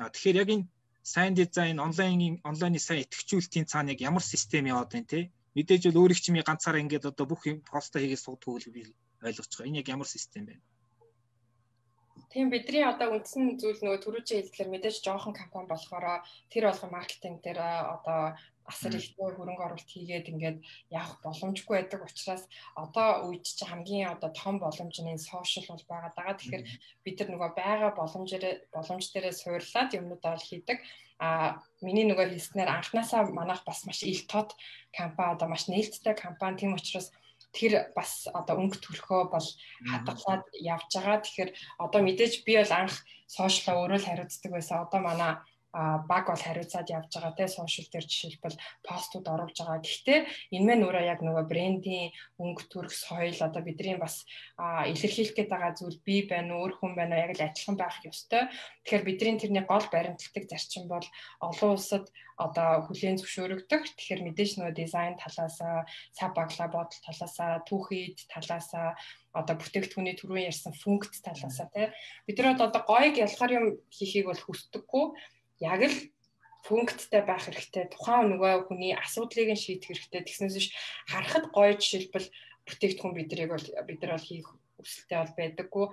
А 0.00 0.10
тэгэхээр 0.10 0.40
яг 0.42 0.48
энэ 0.54 0.68
сайн 1.06 1.32
дизайн 1.38 1.78
онлайнын 1.86 2.42
онлайны 2.50 2.78
сайн 2.82 3.06
идэвхжүүлэлтийн 3.06 3.70
цаана 3.70 3.94
яг 3.94 4.00
ямар 4.02 4.24
систем 4.26 4.66
яваад 4.66 4.90
байна 4.90 5.06
те 5.06 5.30
мэдээж 5.56 5.82
бол 5.88 6.00
өөрийг 6.02 6.20
чимээ 6.20 6.44
ганцаараа 6.44 6.82
ингээд 6.84 7.08
одоо 7.10 7.26
бүх 7.30 7.42
юм 7.48 7.58
поста 7.64 7.96
хийгээд 8.02 8.24
сууддаг 8.26 8.60
л 8.60 8.74
би 8.74 8.82
ойлгож 9.24 9.48
байгаа. 9.54 9.68
Энэ 9.70 9.80
яг 9.80 9.88
ямар 9.88 10.08
систем 10.10 10.44
бэ? 10.50 10.60
Тийм 12.32 12.50
бидний 12.50 12.84
одоо 12.84 13.14
үндсэн 13.16 13.56
зүйл 13.60 13.80
нөгөө 13.80 14.00
түрүүчийн 14.02 14.42
хэлдлэр 14.42 14.72
мэдээж 14.72 14.96
жоохон 15.06 15.34
компани 15.36 15.70
болохоор 15.70 16.26
тэр 16.52 16.64
болгоо 16.68 16.90
маркетинг 16.90 17.38
дээр 17.42 17.60
одоо 17.94 18.34
асар 18.66 18.94
ихтэй 18.98 19.14
хөрөнгө 19.14 19.62
оруулалт 19.62 19.90
хийгээд 19.94 20.30
ингээд 20.32 20.58
явах 20.90 21.22
боломжгүй 21.22 21.74
байдаг 21.78 22.02
учраас 22.02 22.42
одоо 22.74 23.30
үед 23.30 23.46
чи 23.46 23.64
хамгийн 23.64 24.10
одоо 24.14 24.30
том 24.34 24.58
боломж 24.58 24.96
нь 25.00 25.22
сошиал 25.22 25.70
бол 25.70 25.86
байгаа 25.86 26.12
даа. 26.18 26.34
Тэгэхээр 26.34 26.64
бид 27.04 27.16
нар 27.18 27.30
нөгөө 27.30 27.50
байгаа 27.54 27.90
боломжоор 27.94 28.44
боломж 28.74 29.04
дээрээ 29.14 29.34
суурлаад 29.38 29.90
юмнуудаа 29.98 30.34
хийдэг. 30.42 30.78
А 31.22 31.62
миний 31.80 32.04
нөгөө 32.10 32.26
хэлснээр 32.34 32.70
анханасаа 32.74 33.22
манайх 33.30 33.62
бас 33.64 33.86
маш 33.86 34.02
ил 34.02 34.22
тод 34.26 34.50
компани 34.92 35.34
одоо 35.34 35.48
маш 35.48 35.64
нээлттэй 35.70 36.14
компани. 36.18 36.58
Тийм 36.58 36.74
учраас 36.74 37.08
тэр 37.56 37.72
бас 37.96 38.28
одоо 38.30 38.60
өнгө 38.60 38.78
төлхөө 38.84 39.22
бол 39.32 39.48
хадгалаад 39.88 40.44
явж 40.60 40.90
байгаа. 40.92 41.24
Тэгэхээр 41.24 41.50
одоо 41.80 42.00
мэдээж 42.04 42.44
би 42.44 42.60
бол 42.60 42.72
анх 42.76 42.94
сошиалаа 43.26 43.80
өөрөө 43.80 43.98
л 43.98 44.08
хариуцдаг 44.08 44.50
байсан. 44.52 44.84
Одоо 44.84 45.00
манай 45.00 45.32
баг 46.08 46.24
бол 46.32 46.40
хариуцаад 46.40 46.88
явж 46.88 47.12
байгаа 47.12 47.34
те 47.36 47.46
сошиал 47.52 47.88
дээр 47.92 48.06
жишээлбэл 48.08 48.56
постууд 48.80 49.26
оруулж 49.28 49.56
байгаа. 49.60 49.84
Гэхдээ 49.84 50.18
энэ 50.56 50.66
мэн 50.66 50.84
өөрөө 50.88 51.04
яг 51.04 51.20
нөгөө 51.20 51.44
брендийн 51.52 52.16
өнгө 52.40 52.64
төрх 52.72 52.92
соёл 52.96 53.36
одоо 53.44 53.60
бидний 53.60 53.96
бас 54.00 54.24
илэрхийлэх 54.56 55.36
гээд 55.36 55.52
байгаа 55.52 55.72
зүйл 55.76 56.00
би 56.00 56.24
байна 56.24 56.56
өөр 56.56 56.72
хүн 56.80 56.92
байна 56.96 57.20
яг 57.20 57.36
л 57.36 57.44
адилхан 57.44 57.76
байх 57.76 58.00
ёстой. 58.08 58.48
Тэгэхээр 58.88 59.04
бидний 59.04 59.36
тэрний 59.36 59.64
гол 59.68 59.84
баримтлагдаг 59.92 60.44
зарчим 60.48 60.88
бол 60.88 61.06
олон 61.44 61.70
улсад 61.76 62.08
одоо 62.36 62.84
хүлээн 62.88 63.20
зөвшөөрөгдөх. 63.20 63.96
Тэгэхээр 63.96 64.24
мэдээж 64.24 64.50
нөгөө 64.56 64.74
дизайн 64.76 65.16
талаасаа, 65.16 65.88
цаг 66.12 66.30
баглаа 66.36 66.68
бодол 66.68 67.00
талаасаа, 67.04 67.64
түүхийд 67.64 68.28
талаасаа 68.28 68.96
одоо 69.36 69.56
бүтээгдэхүүний 69.60 70.16
түрүүн 70.16 70.48
ярьсан 70.48 70.72
функц 70.80 71.20
талаасаа 71.20 71.68
тий 71.72 71.86
бид 72.24 72.40
нар 72.40 72.56
одоо 72.56 72.82
гоёг 72.88 73.20
ялгаар 73.20 73.52
юм 73.52 73.66
хийхийг 73.92 74.32
бол 74.32 74.40
хүсдэггүй 74.40 75.04
яг 75.60 75.80
л 75.86 75.96
функттай 76.66 77.22
байх 77.22 77.46
хэрэгтэй. 77.46 77.88
Тухайн 77.94 78.34
нөгөө 78.34 78.66
хүний 78.66 78.92
асуудлыг 78.92 79.54
нь 79.54 79.62
шийдэх 79.62 79.94
хэрэгтэй. 79.94 80.22
Тэгснээс 80.26 80.56
биш 80.58 80.68
харахад 81.06 81.46
гоё 81.54 81.78
жишээлбэл 81.78 82.28
бүтээгдэхүүн 82.66 83.14
бидрийг 83.14 83.50
бол 83.54 83.66
бид 83.86 84.00
нар 84.02 84.18
бол 84.18 84.26
хийх 84.26 84.48
өсөлттэй 84.82 85.18
бол 85.22 85.34
байдаггүй. 85.38 85.86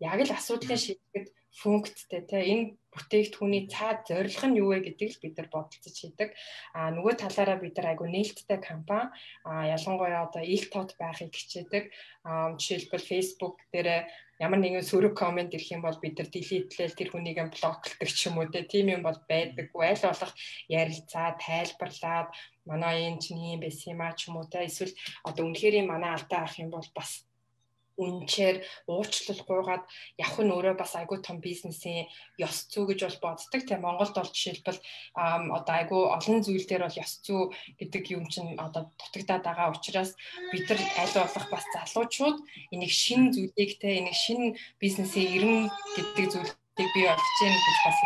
Яг 0.00 0.18
л 0.22 0.30
асуудлыг 0.30 0.78
шийдэхэд 0.78 1.26
функттэй 1.58 2.22
те 2.30 2.38
энэ 2.52 2.78
бүтээгдэхүүний 2.94 3.64
цаад 3.72 4.06
зорилго 4.06 4.46
нь 4.46 4.58
юу 4.62 4.70
вэ 4.70 4.78
гэдгийг 4.86 5.12
л 5.14 5.22
бид 5.22 5.34
нар 5.36 5.48
бодолцож 5.50 5.96
хийдэг. 5.98 6.30
А 6.78 6.94
нөгөө 6.94 7.14
талаараа 7.18 7.58
бид 7.58 7.74
нар 7.76 7.88
айгу 7.90 8.06
нээлттэй 8.06 8.58
компани 8.62 9.10
а 9.42 9.66
ялангуяа 9.76 10.30
одоо 10.30 10.44
ил 10.44 10.64
тод 10.70 10.94
байхыг 11.00 11.34
хичээдэг. 11.34 11.84
А 12.28 12.54
жишээлбэл 12.54 13.10
Facebook 13.10 13.56
дээр 13.72 14.06
ямар 14.38 14.60
нэгэн 14.62 14.86
сөрөг 14.86 15.14
комент 15.18 15.50
ирэх 15.54 15.74
юм 15.74 15.82
бол 15.82 15.98
бид 15.98 16.14
нар 16.18 16.30
делетлээл 16.30 16.98
тэр 16.98 17.10
хүнийг 17.10 17.38
блоклдог 17.50 18.08
ч 18.08 18.30
юм 18.30 18.38
уу 18.38 18.46
тийм 18.46 18.86
юм 18.94 19.02
бол 19.02 19.18
байдаггүй 19.26 19.82
аль 19.82 20.04
болох 20.06 20.32
ярилцаа 20.70 21.34
тайлбарлаад 21.42 22.30
манай 22.70 23.10
энэ 23.10 23.18
чинь 23.18 23.58
юм 23.58 23.60
байсан 23.66 23.98
юм 23.98 24.02
а 24.06 24.14
ч 24.14 24.30
юм 24.30 24.38
уу 24.38 24.46
те 24.46 24.62
эсвэл 24.62 24.94
одоо 25.26 25.42
үнэхээр 25.42 25.90
манай 25.90 26.14
алдаа 26.14 26.46
ах 26.46 26.54
юм 26.62 26.70
бол 26.70 26.86
бас 26.94 27.26
үнчээр 27.98 28.56
уучлалгүйгаад 28.86 29.84
явах 30.22 30.38
нь 30.38 30.54
өөрөө 30.54 30.74
бас 30.78 30.94
айгүй 30.94 31.18
том 31.18 31.42
бизнесийн 31.42 32.06
ёс 32.38 32.70
зүй 32.70 32.86
гэж 32.86 33.00
бол 33.04 33.34
боддог. 33.34 33.62
Тэгээ 33.66 33.82
Монголд 33.82 34.14
бол 34.14 34.30
жишээлбэл 34.30 34.80
одоо 35.58 35.74
айгүй 35.74 36.02
олон 36.16 36.38
зүйл 36.46 36.66
дээр 36.70 36.86
бол 36.86 37.00
ёс 37.02 37.12
зүй 37.26 37.42
гэдэг 37.78 38.04
юм 38.14 38.24
чинь 38.30 38.54
одоо 38.54 38.94
дутагдаад 38.94 39.42
байгаа 39.42 39.74
учраас 39.74 40.14
бид 40.54 40.64
нар 40.70 40.80
аль 41.02 41.14
болох 41.18 41.46
бас 41.50 41.64
залуучууд 41.74 42.38
энийг 42.70 42.92
шин 42.94 43.34
зүйлийг 43.34 43.82
те 43.82 43.98
энийг 43.98 44.14
шин 44.14 44.54
бизнесийн 44.78 45.28
эрен 45.36 45.56
гэдэг 45.98 46.26
зүйлийг 46.32 46.90
бий 46.94 47.06
болгож 47.10 47.34
гин 47.42 47.54
гэж 47.66 47.78
бас 47.84 47.98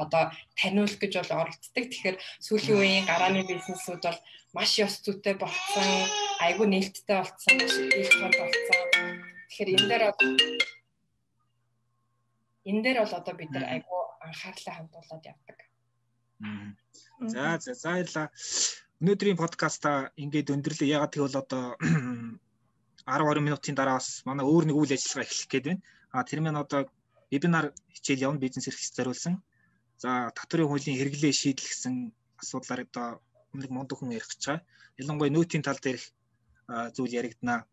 одоо 0.00 0.24
таниулах 0.56 0.96
гэж 0.96 1.12
бол 1.18 1.32
оролддог. 1.42 1.84
Тэгэхээр 1.90 2.16
сүүлийн 2.40 2.78
үеийн 2.78 3.04
гарааны 3.10 3.44
бизнесүүд 3.44 4.02
бол 4.06 4.20
маш 4.56 4.70
ёс 4.80 4.94
зүйтэй 5.04 5.34
болсон, 5.36 5.88
айгүй 6.40 6.66
нээлттэй 6.70 7.16
болсон, 7.20 7.56
их 8.00 8.10
тод 8.16 8.34
болсон 8.40 8.79
Тэгэхээр 9.50 9.70
энэ 9.74 9.88
дээр 9.90 10.02
энэ 12.70 12.82
дээр 12.86 12.98
бол 13.02 13.18
одоо 13.18 13.34
бид 13.34 13.50
нар 13.50 13.66
айгүй 13.66 14.00
анхаарлаа 14.22 14.74
хандуулад 14.78 15.22
явдаг. 15.26 15.58
За 17.34 17.58
за 17.58 17.74
за 17.74 17.88
баярлаа. 17.90 18.26
Өнөөдрийн 19.02 19.40
подкаста 19.42 20.12
ингээд 20.22 20.54
өндөрлөө. 20.54 20.86
Ягаад 20.86 21.12
гэвэл 21.18 21.42
одоо 21.42 21.64
10 23.10 23.26
20 23.26 23.42
минутын 23.42 23.74
дараа 23.74 23.98
бас 23.98 24.22
манай 24.28 24.46
өөр 24.46 24.70
нэг 24.70 24.76
үйл 24.78 24.94
ажиллагаа 24.94 25.26
эхлэх 25.26 25.50
гээд 25.50 25.66
байна. 25.66 25.82
А 26.14 26.22
тэр 26.22 26.40
мэн 26.46 26.56
одоо 26.62 26.80
вебинар 27.32 27.66
хичээл 27.90 28.26
явна 28.30 28.38
бизнес 28.38 28.68
эрхлэлт 28.70 28.96
зориулсан. 28.96 29.34
За 29.98 30.30
татврын 30.38 30.70
хуулийн 30.70 30.98
хэрэглээ 31.00 31.34
шийдлэгсэн 31.34 31.94
асуудлаар 32.38 32.86
одоо 32.86 33.08
нэг 33.56 33.70
мундаг 33.74 33.98
хүн 33.98 34.14
ярих 34.14 34.30
гэж 34.30 34.42
байгаа. 34.46 34.66
Ялангуяа 35.00 35.34
нөөтийн 35.34 35.64
тал 35.66 35.80
дээрх 35.82 36.06
зүйл 36.94 37.18
яригданаа. 37.20 37.66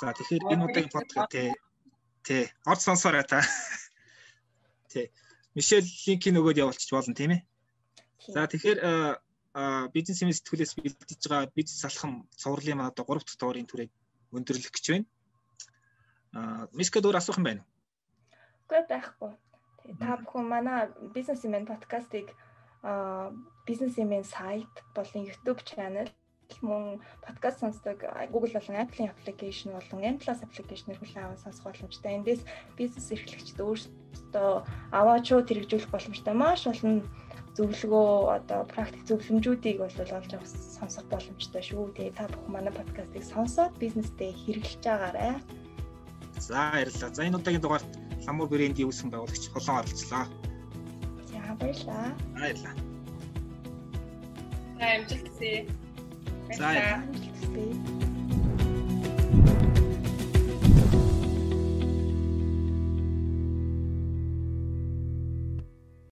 За 0.00 0.12
тэгэхээр 0.12 0.44
энэ 0.52 0.64
удаагийн 0.66 0.94
подкаст 0.94 1.30
тий 1.30 1.48
тий 2.26 2.42
орд 2.66 2.80
сонсоорой 2.80 3.24
та. 3.24 3.42
Тий. 4.92 5.10
Мишель 5.54 5.86
линкийг 6.06 6.34
нөгөөд 6.34 6.60
явуулчих 6.62 6.90
болно 6.90 7.14
тийм 7.14 7.36
ээ. 7.36 7.42
За 8.34 8.46
тэгэхээр 8.46 8.78
бизнес 9.92 10.22
юм 10.24 10.32
сэтгүүлээс 10.32 10.74
бэлдэж 10.78 11.22
байгаа 11.28 11.52
бизнес 11.54 11.84
алхам 11.84 12.24
цувралын 12.40 12.78
маань 12.78 12.92
одоо 12.92 13.04
3 13.04 13.20
дахь 13.20 13.38
дуурын 13.40 13.68
түрээд 13.68 13.92
өндөрлөх 14.32 14.72
гэж 14.72 14.86
байна. 14.90 15.06
Аа 16.32 16.62
мишкэд 16.72 17.04
өөр 17.04 17.20
асуух 17.20 17.38
юм 17.38 17.46
байна 17.46 17.60
уу? 17.62 17.70
Үгүй 18.64 18.82
байхгүй. 18.88 19.32
Та 20.00 20.16
бүхэн 20.22 20.46
манай 20.48 20.88
бизнес 21.12 21.44
юм 21.44 21.66
подкастыг 21.68 22.32
аа 22.82 23.28
бизнес 23.68 23.94
юм 24.00 24.10
сайт 24.24 24.72
болон 24.96 25.28
YouTube 25.28 25.60
channel 25.68 26.08
мөн 26.60 27.00
подкаст 27.24 27.64
сонсдог 27.64 28.04
Google 28.28 28.52
болон 28.52 28.76
Apple-ийн 28.84 29.10
аппликейшн 29.10 29.72
болон 29.72 30.04
M+ 30.04 30.18
аппликейшнээр 30.20 31.00
хүлээн 31.00 31.24
аван 31.24 31.40
сонсох 31.40 31.64
боломжтой. 31.64 32.20
Эндээс 32.20 32.42
бизнес 32.76 33.08
эрхлэгчид 33.08 33.58
өөрсдөө 33.64 34.50
аваачуу 34.92 35.40
хэрэгжүүлэх 35.48 35.88
боломжтой 35.88 36.34
маш 36.36 36.68
олон 36.68 37.06
зөвлөгөө 37.56 38.32
одоо 38.36 38.60
практик 38.64 39.04
зөвлөмжүүдийг 39.08 39.78
бол 39.80 39.92
олж 39.92 40.32
авах 40.32 40.48
сонсох 40.48 41.04
боломжтой 41.12 41.62
шүү. 41.62 41.92
Тэгээ 41.96 42.16
та 42.16 42.28
бүхэн 42.32 42.52
манай 42.52 42.72
подкастыг 42.72 43.24
сонсоод 43.24 43.76
бизнестэй 43.76 44.32
хэрэглэж 44.32 44.80
байгаарай. 44.84 45.36
За 46.40 46.72
баярлалаа. 46.72 47.12
За 47.12 47.22
энэ 47.24 47.36
удаагийн 47.36 47.64
дугаарт 47.64 47.90
Ламур 48.24 48.48
брендийн 48.48 48.88
үүсгэн 48.88 49.10
байгуулагч 49.12 49.44
холон 49.52 49.84
оролцлоо. 49.84 50.24
За 51.28 51.40
баярлалаа. 51.60 52.08
Баярлалаа. 52.32 52.74
За 54.78 54.84
амжилт 54.96 55.28
хүсье. 55.28 55.66
За. 56.56 57.02